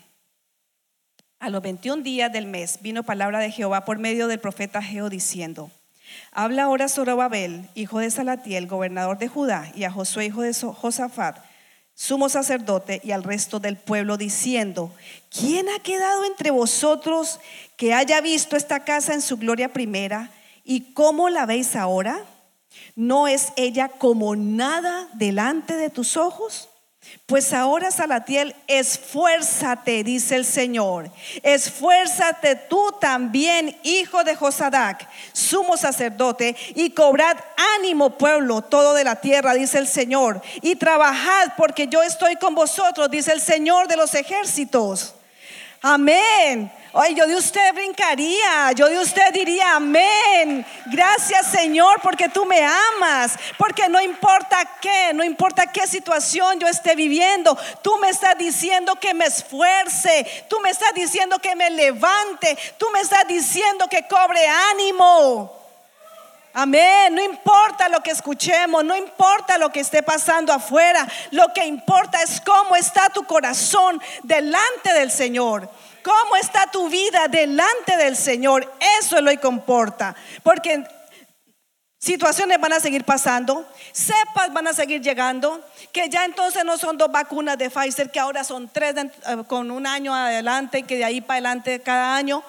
[1.40, 5.10] a los 21 días del mes, vino palabra de Jehová por medio del profeta Geo
[5.10, 5.72] diciendo,
[6.32, 11.44] habla ahora Zorobabel, hijo de Salatiel, gobernador de Judá, y a Josué, hijo de Josafat,
[11.96, 14.94] sumo sacerdote y al resto del pueblo diciendo,
[15.32, 17.40] ¿quién ha quedado entre vosotros
[17.78, 20.30] que haya visto esta casa en su gloria primera?
[20.66, 22.26] ¿Y cómo la veis ahora?
[22.96, 26.70] ¿No es ella como nada delante de tus ojos?
[27.28, 31.12] Pues ahora, Salatiel, esfuérzate, dice el Señor.
[31.44, 37.38] Esfuérzate tú también, hijo de Josadac, sumo sacerdote, y cobrad
[37.78, 40.42] ánimo, pueblo, todo de la tierra, dice el Señor.
[40.64, 45.14] Y trabajad, porque yo estoy con vosotros, dice el Señor de los ejércitos.
[45.82, 46.72] Amén.
[46.98, 50.66] Ay, yo de usted brincaría, yo de usted diría, amén.
[50.86, 56.70] Gracias Señor porque tú me amas, porque no importa qué, no importa qué situación yo
[56.70, 61.70] esté viviendo, tú me estás diciendo que me esfuerce, tú me estás diciendo que me
[61.70, 65.52] levante, tú me estás diciendo que cobre ánimo.
[66.54, 67.14] Amén.
[67.14, 71.06] No importa lo que escuchemos, no importa lo que esté pasando afuera.
[71.32, 75.70] Lo que importa es cómo está tu corazón delante del Señor.
[76.06, 78.72] ¿Cómo está tu vida delante del Señor?
[79.00, 80.16] Eso es lo que importa.
[80.44, 80.88] Porque
[81.98, 87.00] situaciones van a seguir pasando, cepas van a seguir llegando, que ya entonces no son
[87.00, 89.10] dos vacunas de Pfizer, que ahora son tres eh,
[89.48, 92.44] con un año adelante y que de ahí para adelante cada año.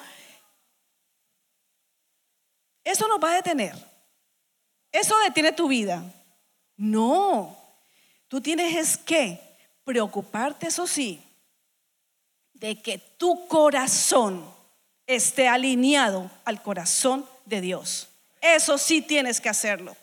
[2.84, 3.74] Eso nos va a detener.
[4.92, 6.04] Eso detiene tu vida.
[6.76, 7.56] No,
[8.28, 9.40] tú tienes que
[9.82, 11.25] preocuparte, eso sí,
[12.60, 14.44] de que tu corazón
[15.06, 18.08] esté alineado al corazón de Dios.
[18.40, 19.96] Eso sí tienes que hacerlo.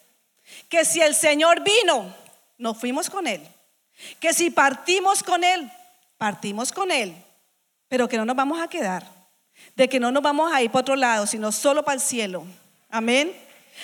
[0.70, 2.14] Que si el Señor vino,
[2.58, 3.42] nos fuimos con Él.
[4.20, 5.72] Que si partimos con Él,
[6.18, 7.16] partimos con Él.
[7.88, 9.06] Pero que no nos vamos a quedar.
[9.76, 12.46] De que no nos vamos a ir para otro lado, sino solo para el cielo.
[12.90, 13.34] Amén.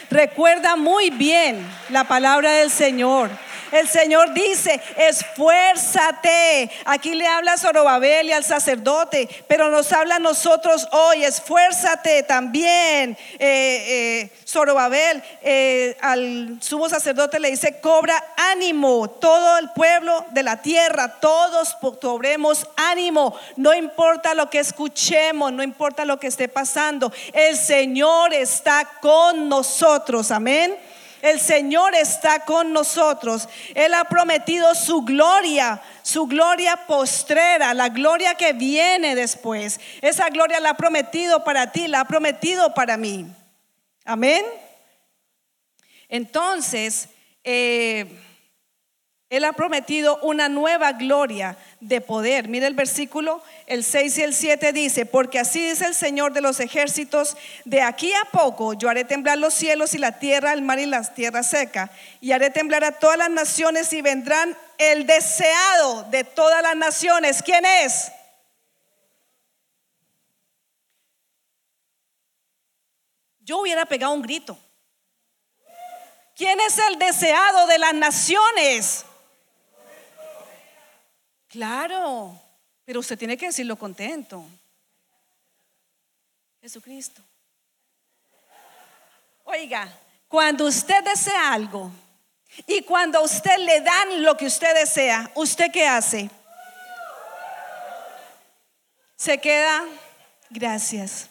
[0.10, 3.30] Recuerda muy bien la palabra del Señor.
[3.72, 6.72] El Señor dice, esfuérzate.
[6.86, 12.24] Aquí le habla a Zorobabel y al sacerdote, pero nos habla a nosotros hoy, esfuérzate
[12.24, 13.18] también.
[13.38, 20.44] Eh, eh, Zorobabel eh, al sumo sacerdote le dice, cobra ánimo, todo el pueblo de
[20.44, 26.48] la tierra, todos cobremos ánimo, no importa lo que escuchemos, no importa lo que esté
[26.48, 30.76] pasando, el Señor está con nosotros, amén.
[31.22, 33.50] El Señor está con nosotros.
[33.76, 39.80] Él ha prometido su gloria, su gloria postrera, la gloria que viene después.
[40.02, 43.26] Esa gloria la ha prometido para ti, la ha prometido para mí.
[44.06, 44.46] Amén.
[46.08, 47.10] Entonces,
[47.44, 48.20] eh,
[49.30, 52.48] Él ha prometido una nueva gloria de poder.
[52.48, 56.42] Mire el versículo, el 6 y el 7 dice, porque así dice el Señor de
[56.42, 60.64] los ejércitos, de aquí a poco yo haré temblar los cielos y la tierra, el
[60.64, 65.06] mar y la tierra seca, y haré temblar a todas las naciones y vendrán el
[65.06, 67.44] deseado de todas las naciones.
[67.44, 68.12] ¿Quién es?
[73.42, 74.58] Yo hubiera pegado un grito.
[76.36, 79.06] ¿Quién es el deseado de las naciones?
[81.50, 82.40] Claro,
[82.86, 84.46] pero usted tiene que decirlo contento.
[86.62, 87.22] Jesucristo.
[89.44, 89.92] Oiga,
[90.28, 91.92] cuando usted desea algo
[92.68, 96.30] y cuando a usted le dan lo que usted desea, ¿usted qué hace?
[99.16, 99.84] Se queda,
[100.52, 101.30] gracias.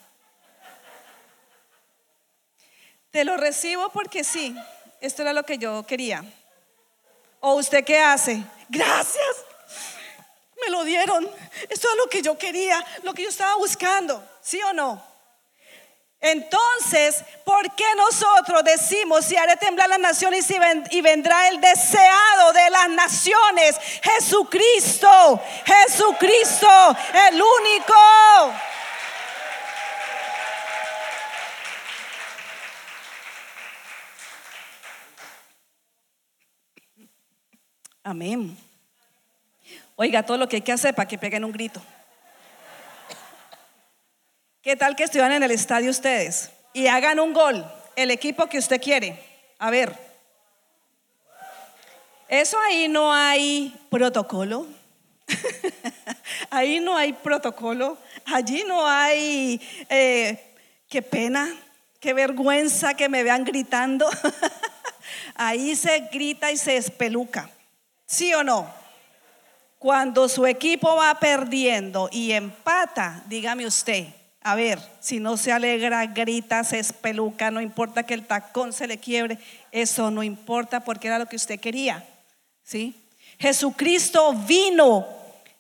[3.13, 4.57] Te lo recibo porque sí,
[5.01, 6.25] esto era lo que yo quería.
[7.41, 8.43] ¿O usted qué hace?
[8.69, 9.48] Gracias.
[10.65, 11.29] Me lo dieron.
[11.69, 14.23] Esto es lo que yo quería, lo que yo estaba buscando.
[14.43, 15.09] ¿Sí o no?
[16.21, 20.49] Entonces, ¿por qué nosotros decimos, si haré temblar las naciones
[20.91, 23.77] y vendrá el deseado de las naciones?
[24.03, 26.69] Jesucristo, Jesucristo,
[27.29, 27.95] el único.
[38.03, 38.68] Amén.
[40.01, 41.83] Oiga, todo lo que hay que hacer para que peguen un grito.
[44.63, 48.59] ¿Qué tal que estuvieran en el estadio ustedes y hagan un gol, el equipo que
[48.59, 49.21] usted quiere?
[49.59, 49.93] A ver.
[52.29, 54.69] Eso ahí no hay protocolo.
[56.51, 57.99] ahí no hay protocolo.
[58.25, 60.55] Allí no hay, eh,
[60.89, 61.53] qué pena,
[61.99, 64.09] qué vergüenza que me vean gritando.
[65.35, 67.51] ahí se grita y se espeluca.
[68.07, 68.78] ¿Sí o no?
[69.79, 74.07] Cuando su equipo va perdiendo y empata, dígame usted,
[74.41, 78.87] a ver, si no se alegra, grita, se espeluca, no importa que el tacón se
[78.87, 79.39] le quiebre,
[79.71, 82.07] eso no importa porque era lo que usted quería,
[82.63, 82.95] ¿sí?
[83.39, 85.07] Jesucristo vino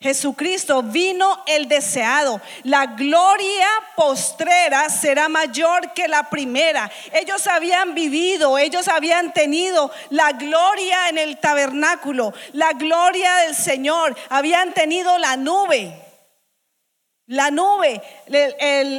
[0.00, 2.40] Jesucristo vino el deseado.
[2.62, 6.88] La gloria postrera será mayor que la primera.
[7.12, 14.16] Ellos habían vivido, ellos habían tenido la gloria en el tabernáculo, la gloria del Señor,
[14.28, 16.07] habían tenido la nube.
[17.30, 18.00] La nube,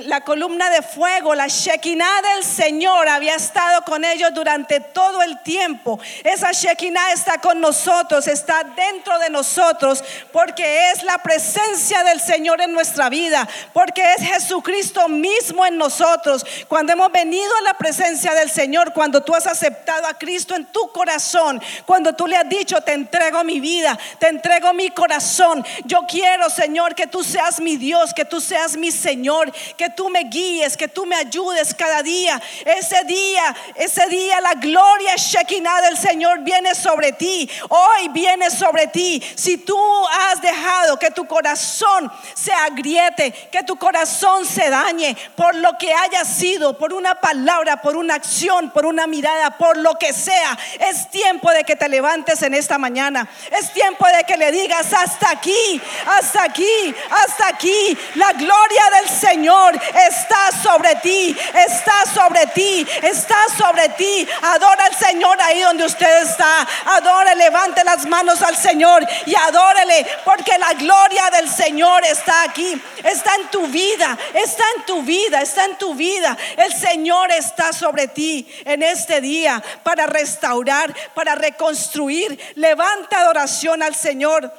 [0.05, 5.41] la columna de fuego, la Shekinah del Señor había estado con ellos durante todo el
[5.41, 5.99] tiempo.
[6.23, 12.61] Esa Shekinah está con nosotros, está dentro de nosotros, porque es la presencia del Señor
[12.61, 16.45] en nuestra vida, porque es Jesucristo mismo en nosotros.
[16.67, 20.65] Cuando hemos venido a la presencia del Señor, cuando tú has aceptado a Cristo en
[20.65, 25.65] tu corazón, cuando tú le has dicho, te entrego mi vida, te entrego mi corazón,
[25.85, 30.09] yo quiero, Señor, que tú seas mi Dios que tú seas mi Señor, que tú
[30.09, 32.41] me guíes, que tú me ayudes cada día.
[32.65, 37.49] Ese día, ese día la gloria Shekinah del Señor viene sobre ti.
[37.69, 39.23] Hoy viene sobre ti.
[39.35, 45.55] Si tú has dejado que tu corazón se agriete, que tu corazón se dañe por
[45.55, 49.93] lo que haya sido, por una palabra, por una acción, por una mirada, por lo
[49.93, 53.29] que sea, es tiempo de que te levantes en esta mañana.
[53.57, 57.97] Es tiempo de que le digas hasta aquí, hasta aquí, hasta aquí.
[58.15, 64.27] La gloria del Señor está sobre ti, está sobre ti, está sobre ti.
[64.41, 66.67] Adora al Señor ahí donde usted está.
[66.85, 72.81] Adore, levante las manos al Señor y adórele, porque la gloria del Señor está aquí,
[73.03, 76.37] está en tu vida, está en tu vida, está en tu vida.
[76.57, 82.39] El Señor está sobre ti en este día para restaurar, para reconstruir.
[82.55, 84.51] Levanta adoración al Señor.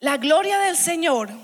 [0.00, 1.41] La gloria del Señor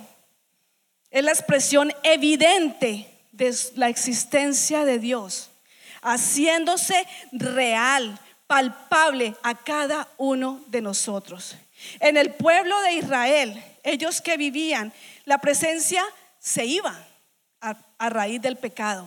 [1.11, 5.51] es la expresión evidente de la existencia de Dios,
[6.03, 11.57] haciéndose real, palpable a cada uno de nosotros.
[12.01, 14.93] En el pueblo de Israel, ellos que vivían,
[15.25, 16.03] la presencia
[16.39, 17.07] se iba
[17.61, 19.07] a, raíz del pecado.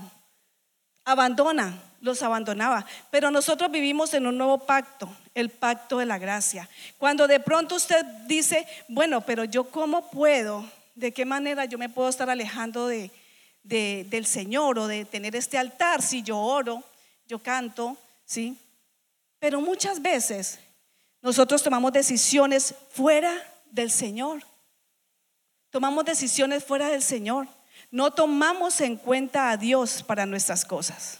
[1.05, 2.85] Abandona, los abandonaba.
[3.09, 6.69] Pero nosotros vivimos en un nuevo pacto, el pacto de la gracia.
[6.97, 11.89] Cuando de pronto usted dice, bueno, pero yo cómo puedo de qué manera yo me
[11.89, 13.11] puedo estar alejando de,
[13.63, 16.83] del Señor o de tener este altar si yo oro,
[17.27, 18.57] yo canto, ¿sí?
[19.39, 20.59] Pero muchas veces
[21.21, 23.33] nosotros tomamos decisiones fuera
[23.71, 24.43] del Señor.
[25.69, 27.47] Tomamos decisiones fuera del Señor.
[27.89, 31.19] No tomamos en cuenta a Dios para nuestras cosas.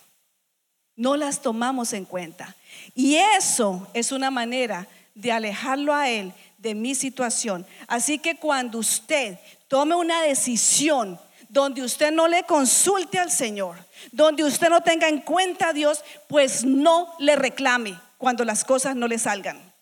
[0.96, 2.56] No las tomamos en cuenta.
[2.94, 7.66] Y eso es una manera de alejarlo a Él de mi situación.
[7.88, 9.40] Así que cuando usted
[9.72, 13.78] tome una decisión donde usted no le consulte al Señor,
[14.12, 18.98] donde usted no tenga en cuenta a Dios, pues no le reclame cuando las cosas
[18.98, 19.74] no le salgan.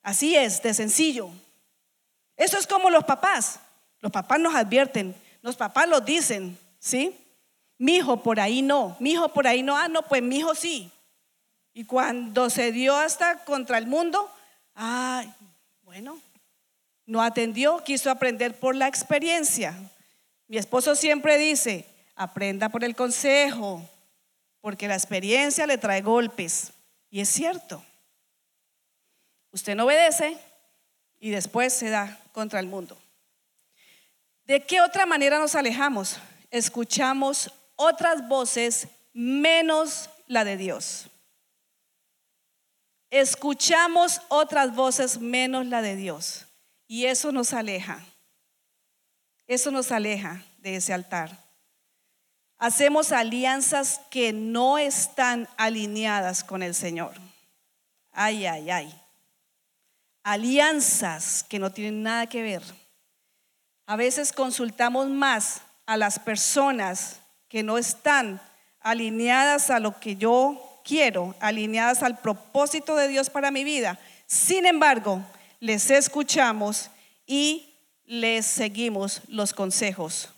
[0.00, 1.28] Así es, de sencillo.
[2.36, 3.58] Eso es como los papás.
[3.98, 7.18] Los papás nos advierten, los papás los dicen, ¿sí?
[7.78, 10.54] Mi hijo por ahí no, mi hijo por ahí no, ah, no, pues mi hijo
[10.54, 10.92] sí.
[11.72, 14.30] Y cuando se dio hasta contra el mundo,
[14.72, 15.34] ay,
[15.82, 16.20] bueno,
[17.06, 19.74] no atendió, quiso aprender por la experiencia.
[20.48, 23.82] Mi esposo siempre dice, aprenda por el consejo,
[24.60, 26.72] porque la experiencia le trae golpes.
[27.10, 27.84] Y es cierto.
[29.52, 30.36] Usted no obedece
[31.20, 32.98] y después se da contra el mundo.
[34.46, 36.18] ¿De qué otra manera nos alejamos?
[36.50, 41.06] Escuchamos otras voces menos la de Dios.
[43.10, 46.43] Escuchamos otras voces menos la de Dios.
[46.86, 48.04] Y eso nos aleja.
[49.46, 51.44] Eso nos aleja de ese altar.
[52.58, 57.12] Hacemos alianzas que no están alineadas con el Señor.
[58.12, 59.00] Ay, ay, ay.
[60.22, 62.62] Alianzas que no tienen nada que ver.
[63.86, 68.40] A veces consultamos más a las personas que no están
[68.80, 73.98] alineadas a lo que yo quiero, alineadas al propósito de Dios para mi vida.
[74.26, 75.22] Sin embargo,
[75.64, 76.90] les escuchamos
[77.26, 80.28] y les seguimos los consejos.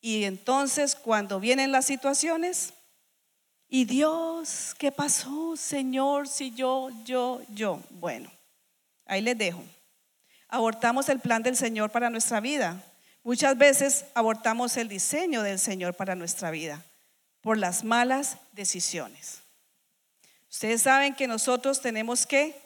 [0.00, 2.72] Y entonces cuando vienen las situaciones,
[3.68, 6.26] y Dios, ¿qué pasó, Señor?
[6.26, 7.82] Si yo, yo, yo.
[7.90, 8.30] Bueno,
[9.04, 9.62] ahí les dejo.
[10.48, 12.82] Abortamos el plan del Señor para nuestra vida.
[13.24, 16.82] Muchas veces abortamos el diseño del Señor para nuestra vida
[17.42, 19.42] por las malas decisiones.
[20.50, 22.63] Ustedes saben que nosotros tenemos que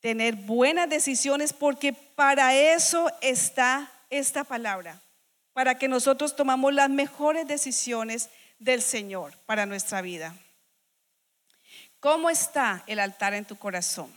[0.00, 5.00] tener buenas decisiones porque para eso está esta palabra,
[5.52, 10.34] para que nosotros tomamos las mejores decisiones del Señor para nuestra vida.
[12.00, 14.12] ¿Cómo está el altar en tu corazón?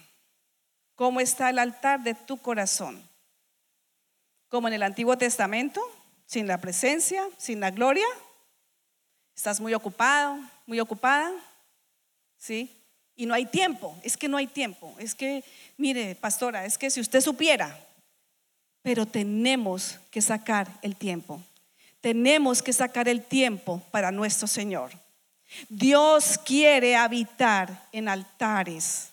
[0.95, 3.07] ¿Cómo está el altar de tu corazón?
[4.47, 5.81] Como en el Antiguo Testamento,
[6.25, 8.05] sin la presencia, sin la gloria.
[9.35, 11.31] Estás muy ocupado, muy ocupada.
[12.37, 12.82] ¿Sí?
[13.15, 14.95] Y no hay tiempo, es que no hay tiempo.
[14.97, 15.43] Es que,
[15.77, 17.79] mire, pastora, es que si usted supiera,
[18.81, 21.41] pero tenemos que sacar el tiempo.
[22.01, 24.91] Tenemos que sacar el tiempo para nuestro Señor.
[25.69, 29.09] Dios quiere habitar en altares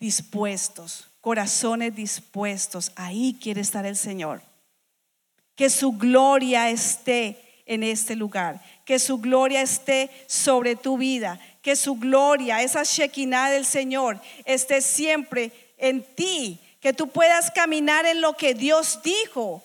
[0.00, 2.90] dispuestos, corazones dispuestos.
[2.96, 4.42] Ahí quiere estar el Señor.
[5.54, 8.60] Que su gloria esté en este lugar.
[8.84, 11.38] Que su gloria esté sobre tu vida.
[11.62, 16.60] Que su gloria, esa Shekinah del Señor, esté siempre en ti.
[16.80, 19.62] Que tú puedas caminar en lo que Dios dijo.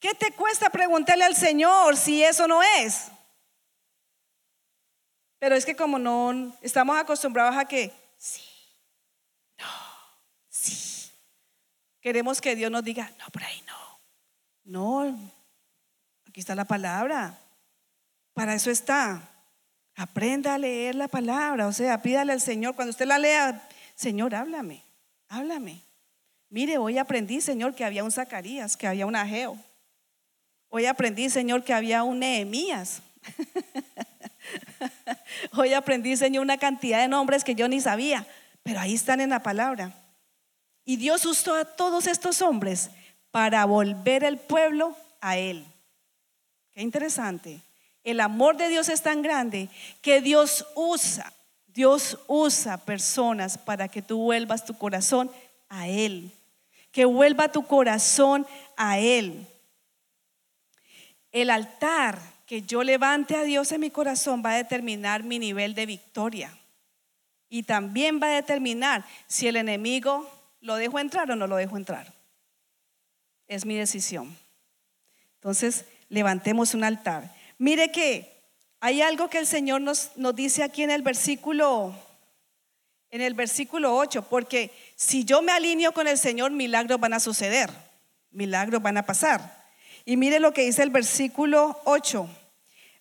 [0.00, 3.08] ¿Qué te cuesta preguntarle al Señor si eso no es?
[5.38, 8.42] Pero es que como no estamos acostumbrados a que sí,
[9.58, 9.66] no,
[10.48, 11.10] sí.
[12.00, 13.74] Queremos que Dios nos diga, no, por ahí no.
[14.64, 15.32] No,
[16.26, 17.38] aquí está la palabra.
[18.32, 19.33] Para eso está.
[19.96, 22.74] Aprenda a leer la palabra, o sea, pídale al Señor.
[22.74, 24.82] Cuando usted la lea, Señor, háblame,
[25.28, 25.80] háblame.
[26.48, 29.56] Mire, hoy aprendí, Señor, que había un Zacarías, que había un Ageo.
[30.68, 33.02] Hoy aprendí, Señor, que había un Nehemías.
[35.52, 38.26] Hoy aprendí, Señor, una cantidad de nombres que yo ni sabía,
[38.62, 39.92] pero ahí están en la palabra.
[40.84, 42.90] Y Dios usó a todos estos hombres
[43.30, 45.64] para volver el pueblo a Él.
[46.72, 47.62] Qué interesante.
[48.04, 49.70] El amor de Dios es tan grande
[50.02, 51.32] que Dios usa,
[51.66, 55.30] Dios usa personas para que tú vuelvas tu corazón
[55.70, 56.30] a Él.
[56.92, 58.46] Que vuelva tu corazón
[58.76, 59.48] a Él.
[61.32, 65.74] El altar que yo levante a Dios en mi corazón va a determinar mi nivel
[65.74, 66.56] de victoria.
[67.48, 70.30] Y también va a determinar si el enemigo
[70.60, 72.12] lo dejo entrar o no lo dejo entrar.
[73.48, 74.36] Es mi decisión.
[75.36, 77.34] Entonces, levantemos un altar.
[77.64, 78.30] Mire que
[78.78, 81.94] hay algo que el Señor nos, nos dice aquí en el versículo
[83.08, 87.20] en el versículo 8, porque si yo me alineo con el Señor, milagros van a
[87.20, 87.70] suceder,
[88.32, 89.64] milagros van a pasar.
[90.04, 92.28] Y mire lo que dice el versículo 8.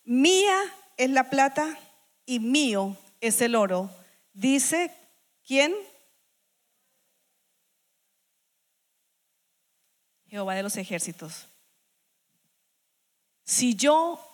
[0.05, 0.57] Mía
[0.95, 1.77] es la plata
[2.25, 3.89] y mío es el oro.
[4.31, 4.91] Dice,
[5.45, 5.75] ¿quién?
[10.29, 11.49] Jehová de los ejércitos.
[13.43, 14.32] Si yo,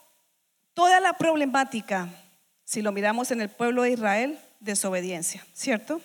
[0.80, 2.08] toda la problemática,
[2.64, 6.02] si lo miramos en el pueblo de Israel, desobediencia, ¿cierto?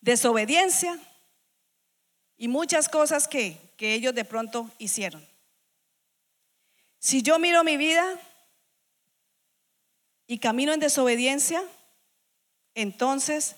[0.00, 0.98] Desobediencia
[2.36, 5.24] y muchas cosas que que ellos de pronto hicieron.
[6.98, 8.04] Si yo miro mi vida
[10.26, 11.62] y camino en desobediencia,
[12.74, 13.54] entonces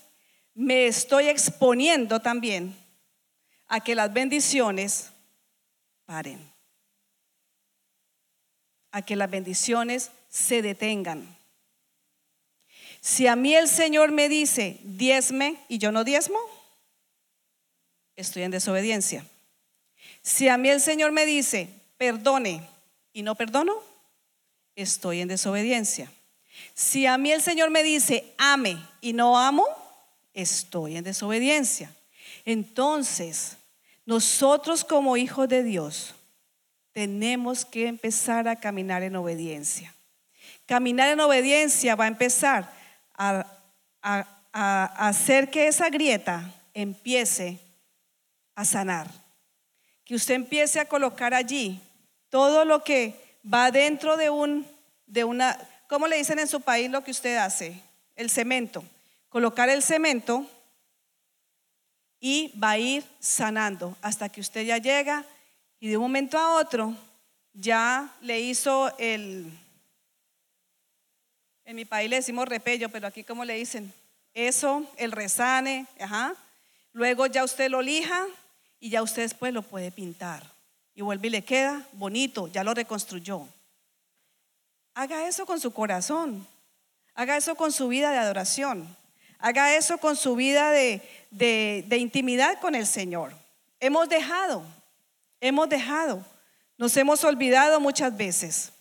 [0.53, 2.75] me estoy exponiendo también
[3.67, 5.11] a que las bendiciones
[6.05, 6.50] paren,
[8.91, 11.37] a que las bendiciones se detengan.
[12.99, 16.39] Si a mí el Señor me dice, diezme y yo no diezmo,
[18.15, 19.25] estoy en desobediencia.
[20.21, 22.67] Si a mí el Señor me dice, perdone
[23.11, 23.73] y no perdono,
[24.75, 26.11] estoy en desobediencia.
[26.75, 29.65] Si a mí el Señor me dice, ame y no amo,
[30.33, 31.93] estoy en desobediencia.
[32.45, 33.57] Entonces,
[34.05, 36.13] nosotros como hijos de Dios
[36.93, 39.93] tenemos que empezar a caminar en obediencia.
[40.65, 42.71] Caminar en obediencia va a empezar
[43.13, 43.45] a,
[44.53, 47.57] hacer que esa grieta empiece
[48.55, 49.07] a sanar
[50.11, 51.79] que usted empiece a colocar allí
[52.29, 53.15] todo lo que
[53.45, 54.67] va dentro de un,
[55.05, 57.81] de una, ¿cómo le dicen en su país lo que usted hace?
[58.17, 58.83] El cemento.
[59.29, 60.45] Colocar el cemento
[62.19, 65.23] y va a ir sanando hasta que usted ya llega
[65.81, 66.95] y de un momento a otro
[67.53, 69.51] ya le hizo el,
[71.65, 73.91] en mi país le decimos repello, pero aquí ¿cómo le dicen?
[74.35, 76.35] Eso, el resane, ajá.
[76.93, 78.27] Luego ya usted lo lija
[78.79, 80.43] y ya usted después lo puede pintar.
[80.93, 83.47] Y vuelve y le queda bonito, ya lo reconstruyó.
[84.93, 86.45] Haga eso con su corazón.
[87.15, 88.95] Haga eso con su vida de adoración.
[89.39, 91.01] Haga eso con su vida de,
[91.31, 93.33] de intimidad con el Señor.
[93.79, 94.63] Hemos dejado,
[95.41, 96.23] hemos dejado,
[96.77, 98.71] nos hemos olvidado muchas veces.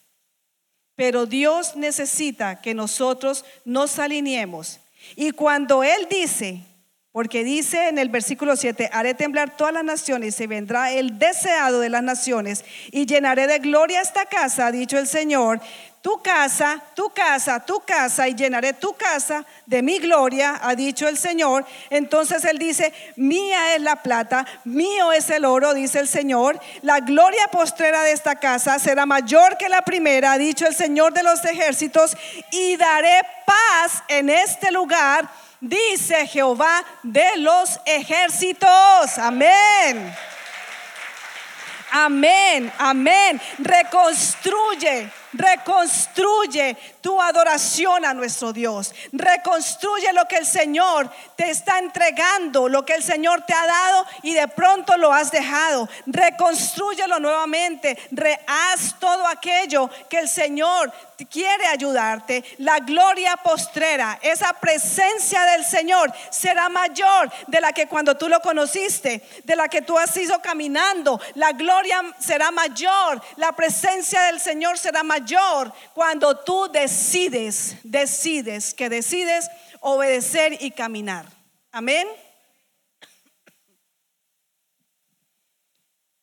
[0.94, 4.78] Pero Dios necesita que nosotros nos alineemos.
[5.16, 6.62] Y cuando Él dice,
[7.12, 11.80] Porque dice en el versículo 7, haré temblar todas las naciones y vendrá el deseado
[11.80, 15.60] de las naciones y llenaré de gloria esta casa, ha dicho el Señor.
[16.02, 21.08] Tu casa, tu casa, tu casa y llenaré tu casa de mi gloria, ha dicho
[21.08, 21.66] el Señor.
[21.90, 26.60] Entonces él dice, mía es la plata, mío es el oro, dice el Señor.
[26.82, 31.12] La gloria postrera de esta casa será mayor que la primera, ha dicho el Señor
[31.12, 32.16] de los ejércitos,
[32.52, 35.28] y daré paz en este lugar
[35.60, 39.18] dice Jehová de los ejércitos.
[39.18, 40.16] Amén.
[41.92, 43.40] Amén, amén.
[43.58, 48.92] Reconstruye Reconstruye tu adoración a nuestro Dios.
[49.12, 54.06] Reconstruye lo que el Señor te está entregando, lo que el Señor te ha dado
[54.22, 55.88] y de pronto lo has dejado.
[56.06, 57.96] Reconstrúyelo nuevamente.
[58.10, 60.92] Rehaz todo aquello que el Señor
[61.30, 62.42] quiere ayudarte.
[62.58, 68.40] La gloria postrera, esa presencia del Señor será mayor de la que cuando tú lo
[68.40, 71.20] conociste, de la que tú has ido caminando.
[71.34, 75.19] La gloria será mayor, la presencia del Señor será mayor
[75.94, 79.48] cuando tú decides, decides, que decides
[79.80, 81.26] obedecer y caminar.
[81.72, 82.06] Amén.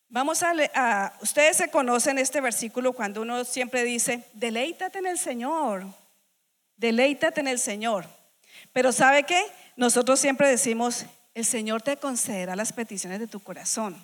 [0.09, 5.19] Vamos a, a, ustedes se conocen este versículo cuando uno siempre dice, deleítate en el
[5.19, 5.85] Señor,
[6.75, 8.05] deleítate en el Señor.
[8.73, 9.43] Pero ¿sabe qué?
[9.75, 14.03] Nosotros siempre decimos, el Señor te concederá las peticiones de tu corazón.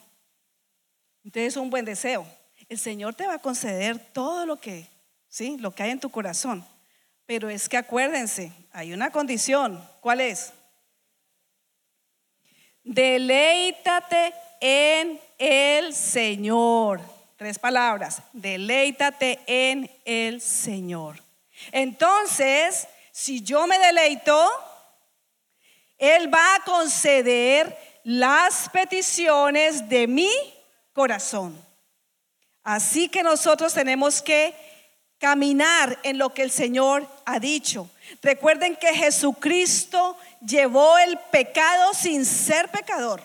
[1.24, 2.28] Entonces es un buen deseo
[2.74, 4.88] el Señor te va a conceder todo lo que,
[5.30, 5.58] ¿sí?
[5.60, 6.66] Lo que hay en tu corazón.
[7.26, 9.82] Pero es que acuérdense, hay una condición.
[10.02, 10.52] ¿Cuál es?
[12.84, 17.00] Deleítate en el Señor.
[17.38, 18.22] Tres palabras.
[18.34, 21.22] Deleítate en el Señor.
[21.72, 24.50] Entonces, si yo me deleito,
[25.98, 30.32] Él va a conceder las peticiones de mi
[30.92, 31.73] corazón.
[32.64, 34.56] Así que nosotros tenemos que
[35.20, 37.90] caminar en lo que el Señor ha dicho.
[38.22, 43.22] Recuerden que Jesucristo llevó el pecado sin ser pecador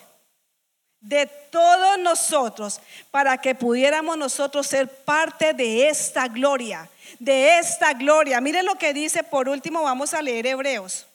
[1.01, 2.81] de todos nosotros
[3.11, 8.41] para que pudiéramos nosotros ser parte de esta gloria, de esta gloria.
[8.41, 11.05] Miren lo que dice, por último vamos a leer Hebreos,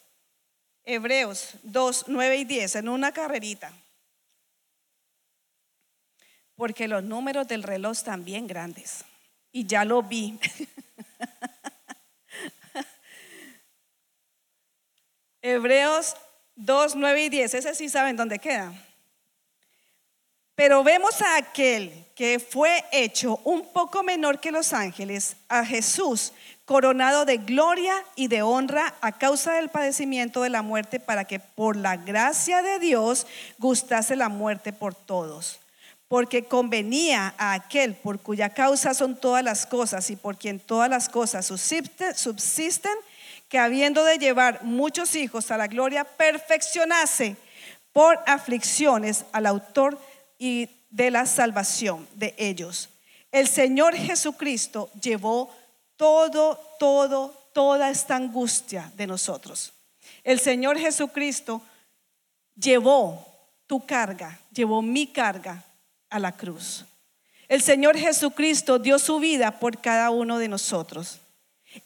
[0.83, 3.71] Hebreos 2, 9 y 10 en una carrerita
[6.55, 9.03] porque los números del reloj están bien grandes.
[9.51, 10.39] Y ya lo vi.
[15.41, 16.15] Hebreos
[16.55, 17.53] 2, 9 y 10.
[17.55, 18.73] Ese sí saben dónde queda.
[20.55, 26.31] Pero vemos a aquel que fue hecho un poco menor que los ángeles, a Jesús,
[26.63, 31.41] coronado de gloria y de honra a causa del padecimiento de la muerte, para que
[31.41, 33.27] por la gracia de Dios
[33.57, 35.59] gustase la muerte por todos
[36.07, 40.89] porque convenía a aquel por cuya causa son todas las cosas y por quien todas
[40.89, 42.93] las cosas subsisten,
[43.49, 47.37] que habiendo de llevar muchos hijos a la gloria, perfeccionase
[47.91, 49.99] por aflicciones al autor
[50.37, 52.89] y de la salvación de ellos.
[53.31, 55.53] El Señor Jesucristo llevó
[55.97, 59.73] todo, todo, toda esta angustia de nosotros.
[60.23, 61.61] El Señor Jesucristo
[62.55, 63.25] llevó
[63.67, 65.63] tu carga, llevó mi carga,
[66.09, 66.85] a la cruz.
[67.47, 71.19] El Señor Jesucristo dio su vida por cada uno de nosotros.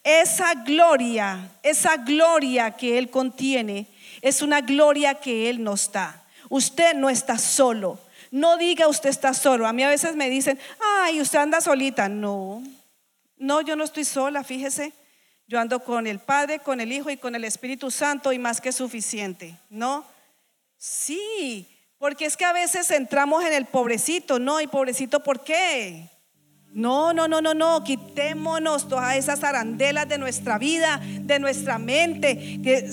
[0.04, 3.88] Esa gloria, esa gloria que Él contiene,
[4.22, 6.24] es una gloria que Él nos da.
[6.50, 8.00] Usted no está solo.
[8.32, 9.68] No diga usted está solo.
[9.68, 12.08] A mí a veces me dicen, ay, usted anda solita.
[12.08, 12.62] No,
[13.38, 14.94] no, yo no estoy sola, fíjese.
[15.48, 18.62] Yo ando con el Padre, con el Hijo y con el Espíritu Santo y más
[18.62, 19.58] que suficiente.
[19.70, 20.06] ¿No?
[20.78, 21.68] Sí,
[22.00, 24.62] porque es que a veces entramos en el pobrecito, ¿no?
[24.62, 26.10] ¿Y pobrecito por qué?
[26.72, 32.62] No, no, no, no, no, quitémonos todas esas arandelas de nuestra vida, de nuestra mente,
[32.64, 32.90] que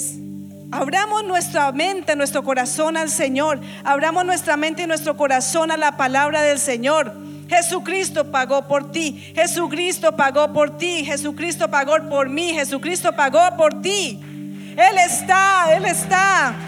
[0.72, 5.96] abramos nuestra mente, nuestro corazón al Señor, abramos nuestra mente y nuestro corazón a la
[5.96, 7.14] palabra del Señor.
[7.48, 13.80] Jesucristo pagó por ti, Jesucristo pagó por ti, Jesucristo pagó por mí, Jesucristo pagó por
[13.82, 14.20] ti.
[14.76, 16.65] Él está, Él está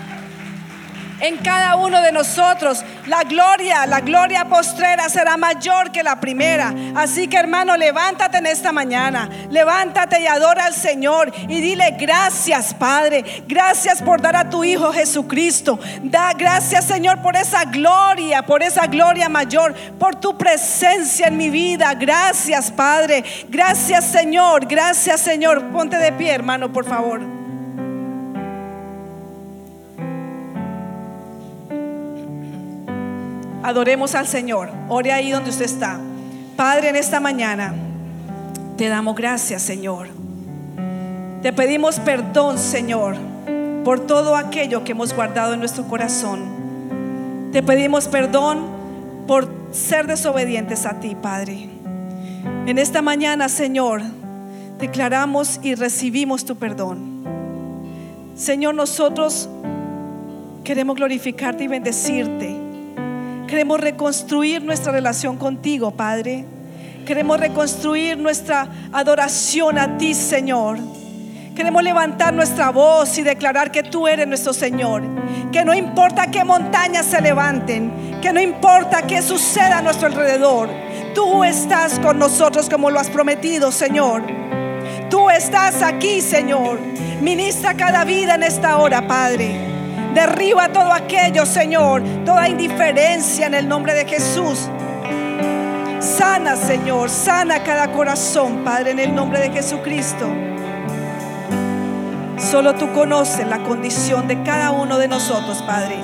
[1.20, 2.84] en cada uno de nosotros.
[3.06, 6.72] La gloria, la gloria postrera será mayor que la primera.
[6.94, 9.28] Así que hermano, levántate en esta mañana.
[9.50, 13.24] Levántate y adora al Señor y dile gracias, Padre.
[13.46, 15.78] Gracias por dar a tu Hijo Jesucristo.
[16.02, 21.50] Da gracias, Señor, por esa gloria, por esa gloria mayor, por tu presencia en mi
[21.50, 21.94] vida.
[21.94, 23.24] Gracias, Padre.
[23.48, 24.66] Gracias, Señor.
[24.66, 25.68] Gracias, Señor.
[25.70, 27.37] Ponte de pie, hermano, por favor.
[33.68, 34.70] Adoremos al Señor.
[34.88, 36.00] Ore ahí donde usted está.
[36.56, 37.74] Padre, en esta mañana
[38.78, 40.08] te damos gracias, Señor.
[41.42, 43.16] Te pedimos perdón, Señor,
[43.84, 47.50] por todo aquello que hemos guardado en nuestro corazón.
[47.52, 48.64] Te pedimos perdón
[49.26, 51.68] por ser desobedientes a ti, Padre.
[52.64, 54.00] En esta mañana, Señor,
[54.78, 57.22] declaramos y recibimos tu perdón.
[58.34, 59.46] Señor, nosotros
[60.64, 62.57] queremos glorificarte y bendecirte.
[63.48, 66.44] Queremos reconstruir nuestra relación contigo, Padre.
[67.06, 70.78] Queremos reconstruir nuestra adoración a ti, Señor.
[71.56, 75.02] Queremos levantar nuestra voz y declarar que tú eres nuestro Señor.
[75.50, 80.68] Que no importa qué montañas se levanten, que no importa qué suceda a nuestro alrededor,
[81.14, 84.24] tú estás con nosotros como lo has prometido, Señor.
[85.08, 86.78] Tú estás aquí, Señor.
[87.22, 89.67] Ministra cada vida en esta hora, Padre.
[90.18, 94.68] Derriba todo aquello, Señor, toda indiferencia en el nombre de Jesús.
[96.00, 100.26] Sana, Señor, sana cada corazón, Padre, en el nombre de Jesucristo.
[102.36, 106.00] Solo tú conoces la condición de cada uno de nosotros, Padre.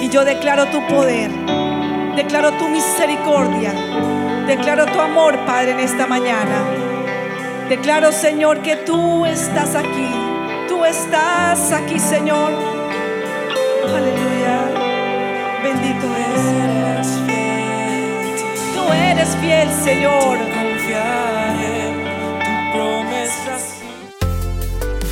[0.00, 1.30] Y yo declaro tu poder,
[2.16, 3.72] declaro tu misericordia,
[4.48, 6.64] declaro tu amor, Padre, en esta mañana.
[7.68, 10.08] Declaro, Señor, que tú estás aquí.
[10.68, 12.79] Tú estás aquí, Señor.
[13.96, 14.56] Aleluya.
[15.62, 17.08] Bendito eres.
[18.74, 20.50] Tú eres fiel, Señor.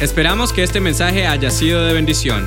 [0.00, 2.46] Esperamos que este mensaje haya sido de bendición.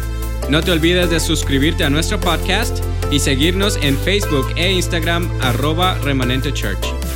[0.50, 2.80] No te olvides de suscribirte a nuestro podcast
[3.12, 7.11] y seguirnos en Facebook e Instagram arroba remanente church.